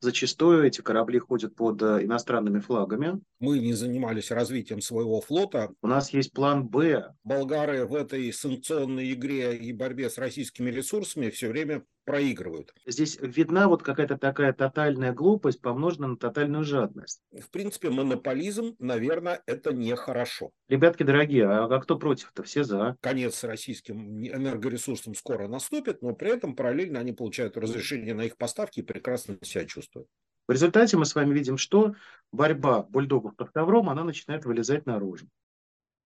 зачастую 0.00 0.66
эти 0.66 0.80
корабли 0.80 1.18
ходят 1.18 1.54
под 1.54 1.82
э, 1.82 2.04
иностранными 2.04 2.60
флагами. 2.60 3.20
Мы 3.38 3.58
не 3.58 3.74
занимались 3.74 4.30
развитием 4.30 4.80
своего 4.80 5.20
флота. 5.20 5.70
У 5.82 5.86
нас 5.86 6.12
есть 6.12 6.32
план 6.32 6.68
«Б». 6.68 7.14
Болгары 7.22 7.86
в 7.86 7.94
этой 7.94 8.32
санкционной 8.32 9.12
игре 9.12 9.56
и 9.56 9.72
борьбе 9.72 10.10
с 10.10 10.18
российскими 10.18 10.70
ресурсами 10.70 11.30
все 11.30 11.48
время 11.48 11.84
проигрывают. 12.10 12.74
Здесь 12.86 13.18
видна 13.20 13.68
вот 13.68 13.84
какая-то 13.84 14.18
такая 14.18 14.52
тотальная 14.52 15.12
глупость, 15.12 15.60
помноженная 15.60 16.08
на 16.08 16.16
тотальную 16.16 16.64
жадность. 16.64 17.22
В 17.30 17.48
принципе, 17.50 17.88
монополизм, 17.88 18.74
наверное, 18.80 19.44
это 19.46 19.72
нехорошо. 19.72 20.50
Ребятки 20.68 21.04
дорогие, 21.04 21.46
а, 21.46 21.66
а 21.66 21.78
кто 21.78 21.96
против-то? 21.96 22.42
Все 22.42 22.64
за. 22.64 22.96
Конец 23.00 23.44
российским 23.44 24.26
энергоресурсам 24.26 25.14
скоро 25.14 25.46
наступит, 25.46 26.02
но 26.02 26.12
при 26.12 26.32
этом 26.32 26.56
параллельно 26.56 26.98
они 26.98 27.12
получают 27.12 27.56
разрешение 27.56 28.12
на 28.12 28.22
их 28.22 28.36
поставки 28.36 28.80
и 28.80 28.82
прекрасно 28.82 29.38
себя 29.42 29.64
чувствуют. 29.64 30.08
В 30.48 30.52
результате 30.52 30.96
мы 30.96 31.04
с 31.04 31.14
вами 31.14 31.32
видим, 31.32 31.58
что 31.58 31.94
борьба 32.32 32.82
бульдогов 32.82 33.36
под 33.36 33.50
ковром, 33.50 33.88
она 33.88 34.02
начинает 34.02 34.44
вылезать 34.44 34.84
наружу. 34.84 35.28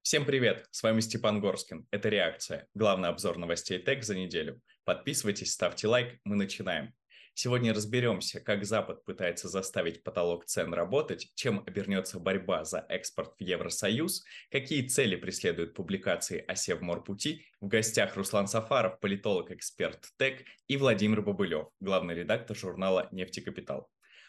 Всем 0.04 0.26
привет, 0.26 0.68
с 0.70 0.82
вами 0.82 1.00
Степан 1.00 1.40
Горскин. 1.40 1.86
Это 1.90 2.10
«Реакция», 2.10 2.68
главный 2.74 3.08
обзор 3.08 3.38
новостей 3.38 3.78
ТЭК 3.78 4.04
за 4.04 4.14
неделю. 4.14 4.60
Подписывайтесь, 4.84 5.50
ставьте 5.50 5.88
лайк, 5.88 6.20
мы 6.24 6.36
начинаем. 6.36 6.92
Сегодня 7.32 7.72
разберемся, 7.72 8.38
как 8.38 8.66
Запад 8.66 9.02
пытается 9.06 9.48
заставить 9.48 10.02
потолок 10.02 10.44
цен 10.44 10.74
работать, 10.74 11.32
чем 11.34 11.64
обернется 11.66 12.20
борьба 12.20 12.64
за 12.64 12.84
экспорт 12.90 13.32
в 13.38 13.42
Евросоюз, 13.42 14.24
какие 14.50 14.86
цели 14.86 15.16
преследуют 15.16 15.72
публикации 15.72 16.44
о 16.46 16.54
Севморпути. 16.54 17.46
В 17.62 17.68
гостях 17.68 18.14
Руслан 18.14 18.46
Сафаров, 18.46 19.00
политолог-эксперт 19.00 20.04
ТЭК 20.18 20.44
и 20.68 20.76
Владимир 20.76 21.22
Бобылев, 21.22 21.68
главный 21.80 22.14
редактор 22.14 22.54
журнала 22.54 23.08
«Нефтекапитал». 23.10 23.88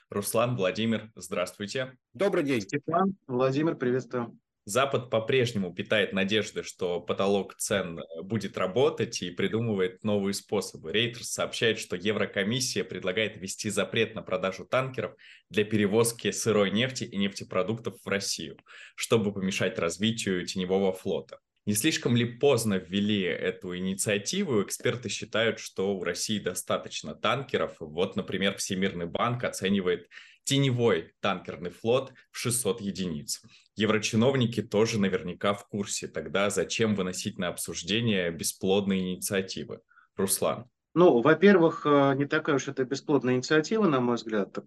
Руслан, 0.09 0.55
Владимир, 0.55 1.11
здравствуйте. 1.15 1.97
Добрый 2.13 2.45
день. 2.45 2.61
Степан, 2.61 3.17
Владимир, 3.27 3.75
приветствую. 3.75 4.39
Запад 4.65 5.11
по-прежнему 5.11 5.71
питает 5.71 6.11
надежды, 6.11 6.63
что 6.63 6.99
потолок 6.99 7.53
цен 7.55 7.99
э, 7.99 8.21
будет 8.23 8.57
работать 8.57 9.21
и 9.21 9.29
придумывает 9.29 10.03
новые 10.03 10.33
способы. 10.33 10.91
Рейтерс 10.91 11.29
сообщает, 11.29 11.77
что 11.77 11.95
Еврокомиссия 11.95 12.83
предлагает 12.83 13.37
ввести 13.37 13.69
запрет 13.69 14.15
на 14.15 14.23
продажу 14.23 14.65
танкеров 14.65 15.13
для 15.51 15.65
перевозки 15.65 16.31
сырой 16.31 16.71
нефти 16.71 17.03
и 17.03 17.15
нефтепродуктов 17.17 18.01
в 18.03 18.07
Россию, 18.07 18.57
чтобы 18.95 19.31
помешать 19.31 19.77
развитию 19.77 20.43
теневого 20.47 20.93
флота. 20.93 21.39
Не 21.67 21.73
слишком 21.73 22.15
ли 22.15 22.25
поздно 22.25 22.75
ввели 22.75 23.21
эту 23.21 23.75
инициативу? 23.75 24.63
Эксперты 24.63 25.09
считают, 25.09 25.59
что 25.59 25.95
у 25.95 26.03
России 26.03 26.39
достаточно 26.39 27.13
танкеров. 27.13 27.77
Вот, 27.79 28.15
например, 28.15 28.55
Всемирный 28.57 29.07
банк 29.07 29.43
оценивает 29.43 30.07
теневой 30.45 31.13
танкерный 31.19 31.71
флот 31.71 32.13
в 32.31 32.37
600 32.37 32.79
единиц. 32.79 33.41
Еврочиновники 33.75 34.61
тоже 34.61 34.99
наверняка 34.99 35.53
в 35.53 35.67
курсе. 35.67 36.07
Тогда 36.07 36.49
зачем 36.49 36.95
выносить 36.95 37.37
на 37.37 37.49
обсуждение 37.49 38.31
бесплодные 38.31 39.15
инициативы? 39.15 39.81
Руслан. 40.15 40.69
Ну, 40.97 41.21
во-первых, 41.21 41.85
э, 41.85 42.13
не 42.15 42.25
такая 42.25 42.55
уж 42.55 42.69
это 42.69 42.85
бесплодная 42.85 43.35
инициатива, 43.35 43.85
на 43.85 43.99
мой 43.99 44.15
взгляд, 44.15 44.57
э, 44.57 44.61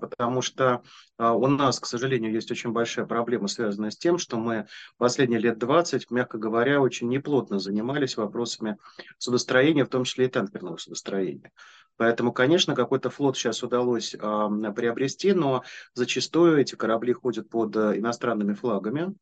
потому 0.00 0.40
что 0.40 0.82
э, 1.18 1.28
у 1.28 1.46
нас, 1.48 1.78
к 1.78 1.84
сожалению, 1.84 2.32
есть 2.32 2.50
очень 2.50 2.72
большая 2.72 3.04
проблема, 3.04 3.46
связанная 3.46 3.90
с 3.90 3.98
тем, 3.98 4.16
что 4.16 4.38
мы 4.38 4.68
последние 4.96 5.38
лет 5.38 5.58
20, 5.58 6.10
мягко 6.10 6.38
говоря, 6.38 6.80
очень 6.80 7.10
неплотно 7.10 7.58
занимались 7.58 8.16
вопросами 8.16 8.78
судостроения, 9.18 9.84
в 9.84 9.90
том 9.90 10.04
числе 10.04 10.24
и 10.24 10.30
танкерного 10.30 10.78
судостроения. 10.78 11.52
Поэтому, 11.96 12.32
конечно, 12.32 12.74
какой-то 12.74 13.10
флот 13.10 13.36
сейчас 13.36 13.62
удалось 13.62 14.14
э, 14.14 14.18
приобрести, 14.18 15.32
но 15.32 15.62
зачастую 15.94 16.58
эти 16.58 16.74
корабли 16.74 17.12
ходят 17.12 17.48
под 17.48 17.76
иностранными 17.76 18.54
флагами. 18.54 19.14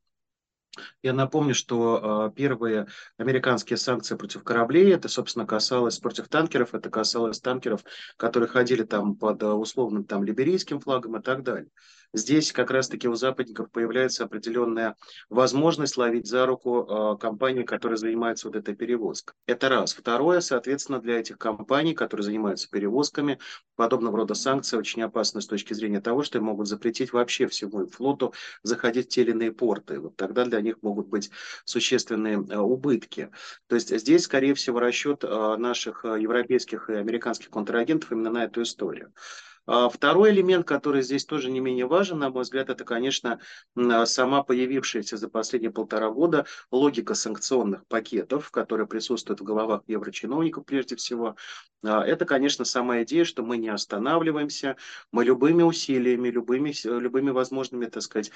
Я 1.03 1.13
напомню, 1.13 1.55
что 1.55 2.31
э, 2.31 2.37
первые 2.37 2.87
американские 3.17 3.77
санкции 3.77 4.17
против 4.17 4.43
кораблей, 4.43 4.93
это, 4.93 5.09
собственно, 5.09 5.47
касалось 5.47 5.99
против 5.99 6.29
танкеров, 6.29 6.75
это 6.75 6.91
касалось 6.91 7.41
танкеров, 7.41 7.85
которые 8.17 8.49
ходили 8.49 8.83
там 8.83 9.15
под 9.17 9.43
условным 9.43 10.05
там 10.05 10.25
либерийским 10.25 10.81
флагом 10.81 11.17
и 11.17 11.23
так 11.23 11.43
далее. 11.43 11.69
Здесь 12.15 12.53
как 12.53 12.71
раз-таки 12.71 13.09
у 13.09 13.17
западников 13.17 13.73
появляется 13.73 14.23
определенная 14.23 14.95
возможность 15.29 15.97
ловить 15.97 16.29
за 16.29 16.47
руку 16.47 16.87
э, 16.89 17.19
компании, 17.19 17.65
которые 17.65 17.97
занимаются 17.97 18.47
вот 18.47 18.55
этой 18.55 18.77
перевозкой. 18.77 19.35
Это 19.47 19.69
раз. 19.69 19.95
Второе, 19.95 20.39
соответственно, 20.39 21.01
для 21.01 21.19
этих 21.19 21.39
компаний, 21.39 21.93
которые 21.93 22.25
занимаются 22.25 22.71
перевозками, 22.71 23.41
подобного 23.75 24.19
рода 24.19 24.35
санкции 24.35 24.77
очень 24.77 25.03
опасны 25.03 25.41
с 25.41 25.49
точки 25.49 25.75
зрения 25.75 26.01
того, 26.01 26.23
что 26.23 26.39
им 26.39 26.45
могут 26.45 26.69
запретить 26.69 27.13
вообще 27.13 27.49
всему 27.49 27.89
флоту 27.89 28.33
заходить 28.63 29.07
в 29.07 29.09
те 29.09 29.23
или 29.23 29.33
иные 29.33 29.51
порты. 29.51 29.99
Вот 29.99 30.15
тогда 30.15 30.45
для 30.45 30.61
них 30.61 30.77
могут 30.83 31.09
быть 31.09 31.33
существенные 31.65 32.47
э, 32.49 32.57
убытки. 32.57 33.31
То 33.67 33.75
есть 33.75 33.91
здесь, 33.99 34.23
скорее 34.23 34.55
всего, 34.55 34.79
расчет 34.79 35.25
э, 35.25 35.57
наших 35.57 36.05
э, 36.05 36.21
европейских 36.21 36.91
и 36.91 36.95
американских 36.95 37.51
контрагентов 37.51 38.13
именно 38.13 38.31
на 38.31 38.45
эту 38.45 38.63
историю. 38.63 39.13
А 39.67 39.89
второй 39.89 40.31
элемент, 40.31 40.67
который 40.67 41.03
здесь 41.03 41.25
тоже 41.25 41.51
не 41.51 41.61
менее 41.61 41.87
важен, 41.87 42.19
на 42.19 42.29
мой 42.31 42.43
взгляд, 42.43 42.69
это, 42.69 42.85
конечно, 42.85 43.41
а, 43.77 44.05
сама 44.05 44.43
появившаяся 44.43 45.17
за 45.17 45.29
последние 45.29 45.71
полтора 45.73 46.11
года 46.11 46.45
логика 46.71 47.15
санкционных 47.15 47.87
пакетов, 47.87 48.51
которая 48.51 48.87
присутствует 48.87 49.41
в 49.41 49.45
головах 49.45 49.83
еврочиновников 49.87 50.67
прежде 50.67 50.97
всего. 50.97 51.37
А, 51.83 52.05
это, 52.05 52.27
конечно, 52.27 52.65
сама 52.65 53.03
идея, 53.03 53.25
что 53.25 53.43
мы 53.43 53.57
не 53.57 53.69
останавливаемся, 53.69 54.77
мы 55.13 55.25
любыми 55.25 55.63
усилиями, 55.63 56.29
любыми, 56.29 56.75
любыми 56.85 57.31
возможными, 57.31 57.87
так 57.87 58.03
сказать, 58.03 58.31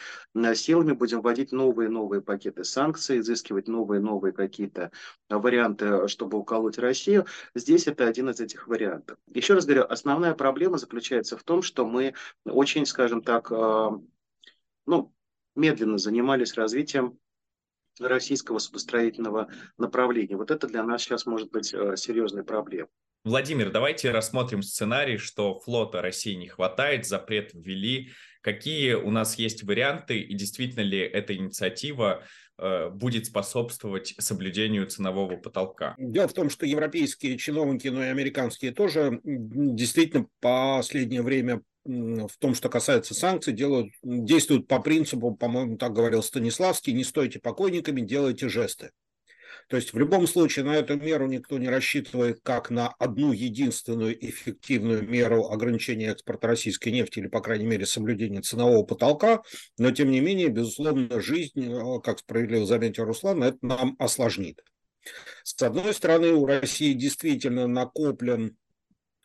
силами 0.55 0.93
будем 0.93 1.21
вводить 1.21 1.53
новые 1.53 1.89
новые 1.89 2.22
пакеты 2.22 2.65
санкций, 2.65 3.19
изыскивать 3.21 3.69
новые 3.69 4.00
новые 4.00 4.33
какие-то 4.33 4.93
варианты, 5.28 6.09
чтобы 6.09 6.39
уколоть 6.39 6.78
Россию. 6.78 7.27
Здесь 7.55 7.87
это 7.87 8.06
один 8.06 8.31
из 8.31 8.41
этих 8.41 8.66
вариантов. 8.69 9.19
Еще 9.33 9.55
раз 9.55 9.66
говорю, 9.66 9.84
основная 9.89 10.34
проблема 10.34 10.78
заключается 10.78 11.18
заключается 11.19 11.37
в 11.37 11.43
том, 11.43 11.62
что 11.62 11.87
мы 11.87 12.15
очень, 12.45 12.87
скажем 12.87 13.23
так, 13.23 13.51
а, 13.51 13.91
ну, 14.87 15.12
медленно 15.55 15.99
занимались 15.99 16.55
развитием 16.55 17.19
российского 18.01 18.59
судостроительного 18.59 19.49
направления. 19.77 20.37
Вот 20.37 20.51
это 20.51 20.67
для 20.69 20.83
нас 20.84 21.03
сейчас 21.03 21.27
может 21.27 21.51
быть 21.51 21.75
а, 21.75 21.97
серьезной 21.97 22.45
проблемой. 22.45 22.91
Владимир, 23.25 23.71
давайте 23.71 24.12
рассмотрим 24.12 24.62
сценарий, 24.62 25.19
что 25.19 25.59
флота 25.59 26.01
России 26.01 26.34
не 26.34 26.47
хватает, 26.47 27.05
запрет 27.05 27.51
ввели. 27.53 28.11
Какие 28.41 28.95
у 28.95 29.11
нас 29.11 29.37
есть 29.37 29.65
варианты 29.65 30.21
и 30.21 30.34
действительно 30.34 30.83
ли 30.83 31.01
эта 31.01 31.34
инициатива 31.34 32.23
будет 32.93 33.27
способствовать 33.27 34.15
соблюдению 34.19 34.87
ценового 34.87 35.37
потолка? 35.37 35.95
Дело 35.99 36.27
в 36.29 36.33
том, 36.33 36.51
что 36.51 36.67
европейские 36.67 37.39
чиновники, 37.39 37.89
но 37.89 38.03
и 38.03 38.09
американские 38.09 38.73
тоже 38.73 39.21
действительно 39.23 40.27
последнее 40.41 41.23
время 41.23 41.63
в 41.85 42.37
том, 42.39 42.55
что 42.55 42.69
касается 42.69 43.15
санкций, 43.15 43.55
делают, 43.55 43.93
действуют 44.03 44.69
по 44.69 44.81
принципу, 44.81 45.35
по-моему, 45.35 45.79
так 45.79 45.95
говорил 45.95 46.23
Станиславский, 46.23 46.93
не 46.93 47.05
стойте 47.05 47.39
покойниками, 47.39 48.03
делайте 48.03 48.49
жесты. 48.49 48.91
То 49.69 49.76
есть 49.76 49.92
в 49.92 49.98
любом 49.98 50.26
случае 50.26 50.64
на 50.64 50.76
эту 50.76 50.97
меру 50.97 51.26
никто 51.26 51.59
не 51.59 51.69
рассчитывает 51.69 52.41
как 52.42 52.70
на 52.70 52.88
одну 52.98 53.32
единственную 53.32 54.16
эффективную 54.26 55.09
меру 55.09 55.50
ограничения 55.50 56.09
экспорта 56.09 56.48
российской 56.48 56.91
нефти 56.91 57.19
или, 57.20 57.28
по 57.28 57.41
крайней 57.41 57.66
мере, 57.66 57.86
соблюдения 57.86 58.41
ценового 58.41 58.84
потолка, 58.84 59.42
но 59.78 59.91
тем 59.91 60.10
не 60.10 60.20
менее, 60.20 60.48
безусловно, 60.48 61.20
жизнь, 61.20 61.60
э, 61.60 62.00
как 62.03 62.19
справедливо 62.20 62.66
заметил 62.66 63.04
Руслан, 63.04 63.42
это 63.42 63.59
нам 63.62 63.97
осложнит. 63.98 64.62
С 65.44 65.60
одной 65.62 65.94
стороны, 65.94 66.32
у 66.32 66.47
России 66.47 66.92
действительно 66.92 67.66
накоплен 67.66 68.56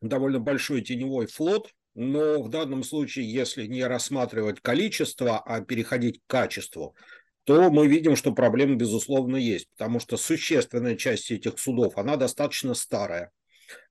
довольно 0.02 0.40
большой 0.40 0.82
теневой 0.82 1.28
флот, 1.28 1.72
но 1.96 2.42
в 2.42 2.50
данном 2.50 2.84
случае, 2.84 3.32
если 3.32 3.68
не 3.68 3.84
рассматривать 3.84 4.62
количество, 4.62 5.40
а 5.40 5.62
переходить 5.62 6.20
к 6.20 6.30
качеству, 6.30 6.96
то 7.46 7.70
мы 7.70 7.88
видим, 7.88 8.16
что 8.16 8.32
проблема, 8.34 8.76
безусловно, 8.76 9.36
есть, 9.36 9.70
потому 9.78 10.00
что 10.00 10.18
существенная 10.18 10.96
часть 10.96 11.32
этих 11.32 11.60
судов, 11.60 11.98
она 11.98 12.16
достаточно 12.16 12.74
старая. 12.74 13.32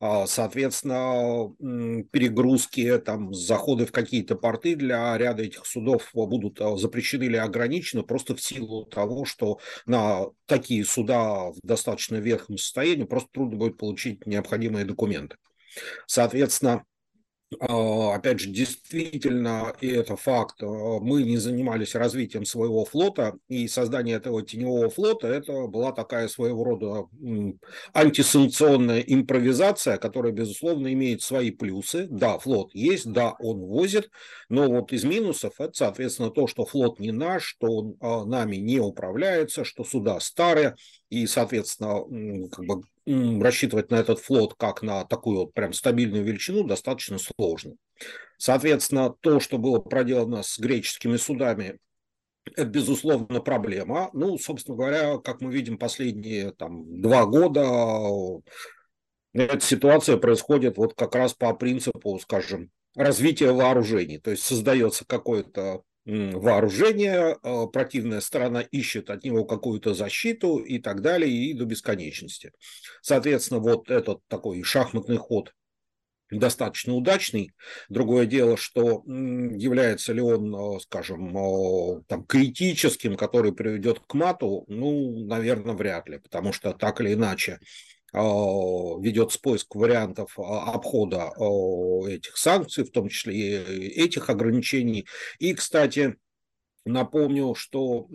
А, 0.00 0.26
соответственно, 0.26 1.54
перегрузки, 2.10 2.98
там, 2.98 3.32
заходы 3.32 3.86
в 3.86 3.92
какие-то 3.92 4.36
порты 4.36 4.76
для 4.76 5.16
ряда 5.16 5.42
этих 5.42 5.66
судов 5.66 6.10
будут 6.14 6.60
а, 6.60 6.76
запрещены 6.76 7.24
или 7.24 7.36
ограничены 7.36 8.02
просто 8.02 8.34
в 8.34 8.40
силу 8.42 8.84
того, 8.84 9.24
что 9.24 9.58
на 9.86 10.26
такие 10.46 10.84
суда 10.84 11.50
в 11.50 11.58
достаточно 11.62 12.16
верхнем 12.16 12.58
состоянии 12.58 13.04
просто 13.04 13.30
трудно 13.32 13.56
будет 13.56 13.76
получить 13.76 14.26
необходимые 14.26 14.84
документы. 14.84 15.36
Соответственно, 16.06 16.72
а, 16.72 16.91
опять 17.60 18.40
же, 18.40 18.50
действительно, 18.50 19.74
и 19.80 19.88
это 19.88 20.16
факт, 20.16 20.62
а, 20.62 20.66
мы 21.00 21.22
не 21.22 21.36
занимались 21.36 21.94
развитием 21.94 22.44
своего 22.44 22.84
флота, 22.84 23.34
и 23.48 23.68
создание 23.68 24.16
этого 24.16 24.42
теневого 24.42 24.90
флота, 24.90 25.28
это 25.28 25.66
была 25.66 25.92
такая 25.92 26.28
своего 26.28 26.64
рода 26.64 27.06
антисанкционная 27.94 29.00
импровизация, 29.00 29.98
которая, 29.98 30.32
безусловно, 30.32 30.92
имеет 30.92 31.22
свои 31.22 31.50
плюсы. 31.50 32.06
Да, 32.10 32.38
флот 32.38 32.74
есть, 32.74 33.10
да, 33.10 33.34
он 33.38 33.60
возит, 33.60 34.10
но 34.48 34.68
вот 34.68 34.92
из 34.92 35.04
минусов 35.04 35.54
это, 35.58 35.72
соответственно, 35.74 36.30
то, 36.30 36.46
что 36.46 36.64
флот 36.64 37.00
не 37.00 37.12
наш, 37.12 37.44
что 37.44 37.66
он 37.66 37.96
а, 38.00 38.24
нами 38.24 38.56
не 38.56 38.80
управляется, 38.80 39.64
что 39.64 39.84
суда 39.84 40.20
старые, 40.20 40.74
и, 41.10 41.26
соответственно, 41.26 42.48
как 42.50 42.64
бы 42.64 42.82
рассчитывать 43.06 43.90
на 43.90 43.96
этот 43.96 44.20
флот 44.20 44.54
как 44.54 44.82
на 44.82 45.04
такую 45.04 45.38
вот 45.38 45.54
прям 45.54 45.72
стабильную 45.72 46.24
величину 46.24 46.64
достаточно 46.64 47.18
сложно. 47.18 47.74
Соответственно, 48.38 49.14
то, 49.20 49.40
что 49.40 49.58
было 49.58 49.78
проделано 49.78 50.42
с 50.42 50.58
греческими 50.58 51.16
судами, 51.16 51.78
это, 52.44 52.64
безусловно, 52.64 53.40
проблема. 53.40 54.10
Ну, 54.12 54.36
собственно 54.38 54.76
говоря, 54.76 55.18
как 55.18 55.40
мы 55.40 55.52
видим 55.52 55.78
последние 55.78 56.52
там, 56.52 57.00
два 57.00 57.24
года, 57.24 58.42
эта 59.32 59.60
ситуация 59.60 60.16
происходит 60.16 60.76
вот 60.76 60.94
как 60.94 61.14
раз 61.14 61.34
по 61.34 61.54
принципу, 61.54 62.18
скажем, 62.18 62.70
развития 62.94 63.52
вооружений. 63.52 64.18
То 64.18 64.32
есть 64.32 64.42
создается 64.42 65.04
какое-то 65.06 65.82
вооружение, 66.04 67.36
а, 67.42 67.66
противная 67.66 68.20
сторона 68.20 68.60
ищет 68.60 69.10
от 69.10 69.24
него 69.24 69.44
какую-то 69.44 69.94
защиту 69.94 70.58
и 70.58 70.78
так 70.78 71.00
далее, 71.00 71.30
и 71.32 71.54
до 71.54 71.64
бесконечности. 71.64 72.52
Соответственно, 73.02 73.60
вот 73.60 73.90
этот 73.90 74.20
такой 74.28 74.62
шахматный 74.62 75.18
ход 75.18 75.52
достаточно 76.30 76.94
удачный. 76.94 77.52
Другое 77.88 78.26
дело, 78.26 78.56
что 78.56 79.02
является 79.06 80.12
ли 80.12 80.20
он, 80.20 80.54
а, 80.54 80.80
скажем, 80.80 81.36
а, 81.36 82.00
там, 82.08 82.24
критическим, 82.24 83.16
который 83.16 83.52
приведет 83.52 84.00
к 84.00 84.14
мату, 84.14 84.64
ну, 84.68 85.26
наверное, 85.26 85.74
вряд 85.74 86.08
ли, 86.08 86.18
потому 86.18 86.52
что 86.52 86.72
так 86.72 87.00
или 87.00 87.14
иначе 87.14 87.58
а, 88.12 88.98
ведется 89.00 89.40
поиск 89.40 89.74
вариантов 89.74 90.38
а, 90.38 90.72
обхода 90.72 91.32
а, 91.36 92.08
этих 92.08 92.36
санкций, 92.36 92.84
в 92.84 92.90
том 92.90 93.08
числе 93.08 93.62
и 93.62 93.88
этих 93.88 94.28
ограничений. 94.28 95.06
И, 95.38 95.54
кстати, 95.54 96.16
напомню, 96.84 97.54
что 97.54 98.06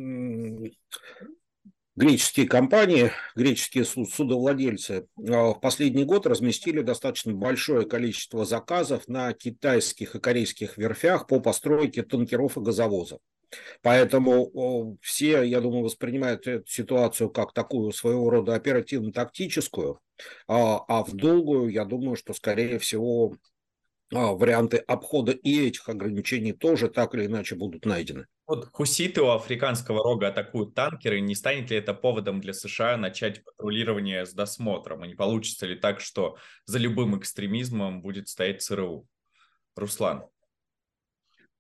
греческие 1.96 2.48
компании, 2.48 3.12
греческие 3.36 3.86
судовладельцы 3.86 5.08
в 5.16 5.56
последний 5.56 6.06
год 6.06 6.28
разместили 6.28 6.82
достаточно 6.82 7.34
большое 7.34 7.88
количество 7.88 8.46
заказов 8.46 9.08
на 9.08 9.34
китайских 9.34 10.16
и 10.16 10.20
корейских 10.20 10.78
верфях 10.78 11.26
по 11.26 11.40
постройке 11.40 12.04
танкеров 12.04 12.58
и 12.58 12.62
газовозов. 12.62 13.20
Поэтому 13.82 14.98
все, 15.02 15.44
я 15.44 15.62
думаю, 15.62 15.84
воспринимают 15.84 16.48
эту 16.48 16.68
ситуацию 16.68 17.30
как 17.30 17.54
такую 17.54 17.92
своего 17.92 18.30
рода 18.30 18.56
оперативно-тактическую, 18.56 20.00
а, 20.48 20.84
а 20.88 21.04
в 21.04 21.14
долгую, 21.14 21.70
я 21.70 21.86
думаю, 21.86 22.16
что, 22.16 22.34
скорее 22.34 22.80
всего, 22.80 23.36
а, 24.14 24.34
варианты 24.34 24.78
обхода 24.78 25.32
и 25.32 25.68
этих 25.68 25.90
ограничений 25.90 26.54
тоже 26.54 26.90
так 26.90 27.14
или 27.14 27.26
иначе 27.26 27.56
будут 27.56 27.86
найдены. 27.86 28.26
Вот 28.46 28.70
хуситы 28.72 29.22
у 29.22 29.30
африканского 29.30 30.02
рога 30.02 30.30
атакуют 30.30 30.74
танкеры. 30.74 31.20
Не 31.20 31.36
станет 31.36 31.70
ли 31.70 31.78
это 31.78 31.94
поводом 31.94 32.40
для 32.40 32.54
США 32.54 32.96
начать 32.96 33.44
патрулирование 33.44 34.26
с 34.26 34.34
досмотром? 34.34 35.04
И 35.04 35.10
не 35.10 35.16
получится 35.16 35.66
ли 35.66 35.76
так, 35.76 36.00
что 36.00 36.38
за 36.66 36.78
любым 36.78 37.18
экстремизмом 37.20 38.02
будет 38.02 38.30
стоять 38.30 38.62
ЦРУ? 38.62 39.06
Руслан. 39.76 40.26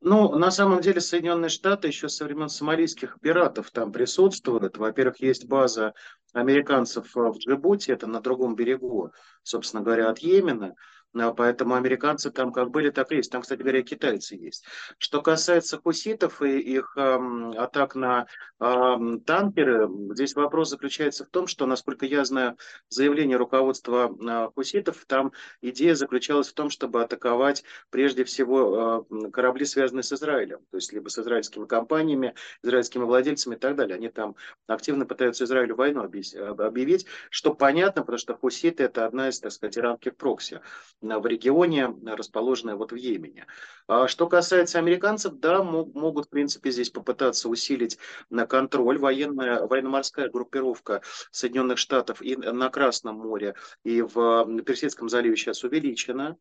Ну, 0.01 0.37
на 0.37 0.51
самом 0.51 0.81
деле 0.81 1.01
Соединенные 1.01 1.49
Штаты 1.49 1.87
еще 1.87 2.07
со 2.07 2.25
времен 2.25 2.49
сомалийских 2.49 3.17
пиратов 3.19 3.71
там 3.71 3.91
присутствуют. 3.91 4.77
Во-первых, 4.77 5.19
есть 5.21 5.47
база 5.47 5.93
американцев 6.33 7.15
в 7.15 7.37
Джибути, 7.37 7.91
это 7.91 8.05
на 8.05 8.21
другом 8.21 8.55
берегу, 8.55 9.11
собственно 9.41 9.81
говоря, 9.81 10.09
от 10.09 10.19
Йемена. 10.19 10.75
А, 11.15 11.31
поэтому 11.33 11.75
американцы 11.75 12.31
там 12.31 12.51
как 12.51 12.69
были, 12.69 12.89
так 12.89 13.11
и 13.11 13.17
есть. 13.17 13.31
Там, 13.31 13.41
кстати 13.41 13.61
говоря, 13.61 13.81
китайцы 13.81 14.35
есть. 14.35 14.65
Что 14.97 15.21
касается 15.21 15.77
хуситов 15.77 16.41
и 16.41 16.59
их 16.59 16.93
эм, 16.97 17.51
атак 17.57 17.95
на 17.95 18.27
эм, 18.59 19.21
танкеры, 19.21 19.89
здесь 20.11 20.35
вопрос 20.35 20.69
заключается 20.69 21.25
в 21.25 21.29
том, 21.29 21.47
что, 21.47 21.65
насколько 21.65 22.05
я 22.05 22.25
знаю, 22.25 22.57
заявление 22.89 23.37
руководства 23.37 24.15
э, 24.19 24.49
хуситов, 24.53 25.05
там 25.07 25.31
идея 25.61 25.95
заключалась 25.95 26.49
в 26.49 26.53
том, 26.53 26.69
чтобы 26.69 27.01
атаковать 27.01 27.63
прежде 27.89 28.23
всего 28.23 29.07
э, 29.09 29.29
корабли, 29.31 29.65
связанные 29.65 30.03
с 30.03 30.11
Израилем, 30.11 30.59
то 30.69 30.77
есть 30.77 30.91
либо 30.93 31.09
с 31.09 31.17
израильскими 31.17 31.65
компаниями, 31.65 32.35
израильскими 32.63 33.03
владельцами 33.03 33.55
и 33.55 33.59
так 33.59 33.75
далее. 33.75 33.95
Они 33.95 34.09
там 34.09 34.35
активно 34.67 35.05
пытаются 35.05 35.45
Израилю 35.45 35.75
войну 35.75 36.03
объявить, 36.03 37.05
что 37.29 37.53
понятно, 37.53 38.01
потому 38.01 38.17
что 38.17 38.35
хуситы 38.35 38.83
это 38.83 39.05
одна 39.05 39.29
из, 39.29 39.39
так 39.39 39.51
сказать, 39.51 39.77
иранских 39.77 40.15
прокси 40.15 40.61
в 41.07 41.25
регионе, 41.25 41.95
расположенная 42.05 42.75
вот 42.75 42.91
в 42.91 42.95
Йемене. 42.95 43.45
А 43.87 44.07
что 44.07 44.27
касается 44.27 44.79
американцев, 44.79 45.33
да, 45.35 45.63
могут, 45.63 46.25
в 46.25 46.29
принципе, 46.29 46.71
здесь 46.71 46.89
попытаться 46.89 47.49
усилить 47.49 47.97
на 48.29 48.45
контроль 48.45 48.99
военная, 48.99 49.65
военно-морская 49.65 50.29
группировка 50.29 51.01
Соединенных 51.31 51.77
Штатов 51.77 52.21
и 52.21 52.35
на 52.35 52.69
Красном 52.69 53.15
море, 53.15 53.55
и 53.83 54.01
в 54.01 54.61
Персидском 54.63 55.09
заливе 55.09 55.35
сейчас 55.37 55.63
увеличена. 55.63 56.37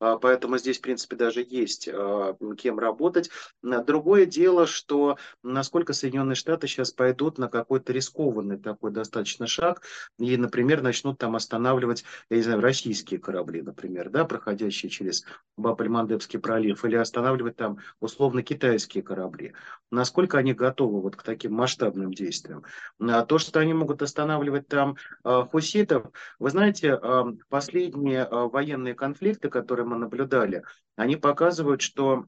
А, 0.00 0.16
поэтому 0.16 0.58
здесь, 0.58 0.78
в 0.78 0.82
принципе, 0.82 1.16
даже 1.16 1.44
есть 1.48 1.88
а, 1.92 2.36
кем 2.56 2.78
работать. 2.78 3.30
Другое 3.62 4.26
дело, 4.26 4.66
что 4.66 5.16
насколько 5.42 5.92
Соединенные 5.92 6.36
Штаты 6.36 6.68
сейчас 6.68 6.92
пойдут 6.92 7.38
на 7.38 7.48
какой-то 7.48 7.92
рискованный 7.92 8.58
такой 8.58 8.92
достаточно 8.92 9.46
шаг 9.46 9.82
и, 10.18 10.36
например, 10.36 10.82
начнут 10.82 11.18
там 11.18 11.36
останавливать, 11.36 12.04
я 12.30 12.36
не 12.36 12.42
знаю, 12.42 12.60
российские 12.60 13.18
корабли, 13.20 13.62
например, 13.62 14.10
да, 14.10 14.24
проходящие 14.24 14.90
через 14.90 15.24
Баб-Аль-Мандебский 15.56 16.38
пролив, 16.38 16.84
или 16.84 16.96
останавливать 16.96 17.56
там 17.56 17.78
условно 18.00 18.42
китайские 18.42 19.02
корабли. 19.02 19.54
Насколько 19.90 20.38
они 20.38 20.52
готовы 20.52 21.00
вот 21.00 21.16
к 21.16 21.22
таким 21.22 21.54
масштабным 21.54 22.12
действиям? 22.12 22.62
А 23.00 23.24
то, 23.24 23.38
что 23.38 23.58
они 23.58 23.74
могут 23.74 24.02
останавливать 24.02 24.68
там 24.68 24.96
хуситов, 25.24 26.06
вы 26.38 26.50
знаете, 26.50 27.00
последние 27.48 28.28
военные 28.30 28.94
конфликты, 28.94 29.48
которые 29.48 29.87
мы 29.88 29.96
наблюдали, 29.96 30.62
они 30.96 31.16
показывают, 31.16 31.80
что 31.80 32.26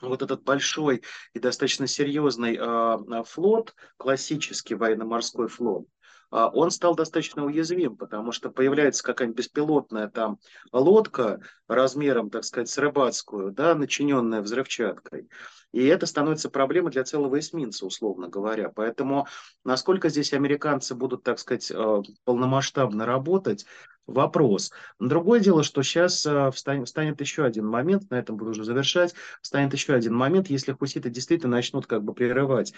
вот 0.00 0.22
этот 0.22 0.42
большой 0.42 1.02
и 1.34 1.38
достаточно 1.38 1.86
серьезный 1.86 2.56
э, 2.58 3.24
флот, 3.24 3.74
классический 3.96 4.74
военно-морской 4.74 5.48
флот, 5.48 5.86
э, 6.30 6.36
он 6.36 6.70
стал 6.70 6.94
достаточно 6.94 7.44
уязвим, 7.44 7.96
потому 7.96 8.32
что 8.32 8.50
появляется 8.50 9.02
какая-нибудь 9.02 9.38
беспилотная 9.38 10.08
там 10.08 10.38
лодка 10.72 11.40
размером, 11.68 12.30
так 12.30 12.44
сказать, 12.44 12.70
с 12.70 12.78
рыбацкую, 12.78 13.52
да, 13.52 13.74
начиненная 13.74 14.40
взрывчаткой. 14.40 15.28
И 15.72 15.84
это 15.86 16.06
становится 16.06 16.50
проблемой 16.50 16.92
для 16.92 17.04
целого 17.04 17.38
эсминца, 17.38 17.86
условно 17.86 18.28
говоря. 18.28 18.70
Поэтому 18.74 19.26
насколько 19.64 20.08
здесь 20.08 20.32
американцы 20.32 20.94
будут, 20.94 21.22
так 21.22 21.38
сказать, 21.38 21.70
э, 21.70 22.02
полномасштабно 22.24 23.06
работать, 23.06 23.66
вопрос. 24.06 24.72
Другое 24.98 25.40
дело, 25.40 25.62
что 25.62 25.82
сейчас 25.82 26.26
э, 26.26 26.50
встанет, 26.50 26.88
встанет 26.88 27.20
еще 27.20 27.44
один 27.44 27.66
момент, 27.66 28.10
на 28.10 28.16
этом 28.16 28.36
буду 28.36 28.50
уже 28.50 28.64
завершать, 28.64 29.14
встанет 29.40 29.72
еще 29.72 29.94
один 29.94 30.14
момент, 30.14 30.50
если 30.50 30.72
хуситы 30.72 31.08
действительно 31.08 31.56
начнут 31.56 31.86
как 31.86 32.02
бы 32.02 32.14
прерывать 32.14 32.74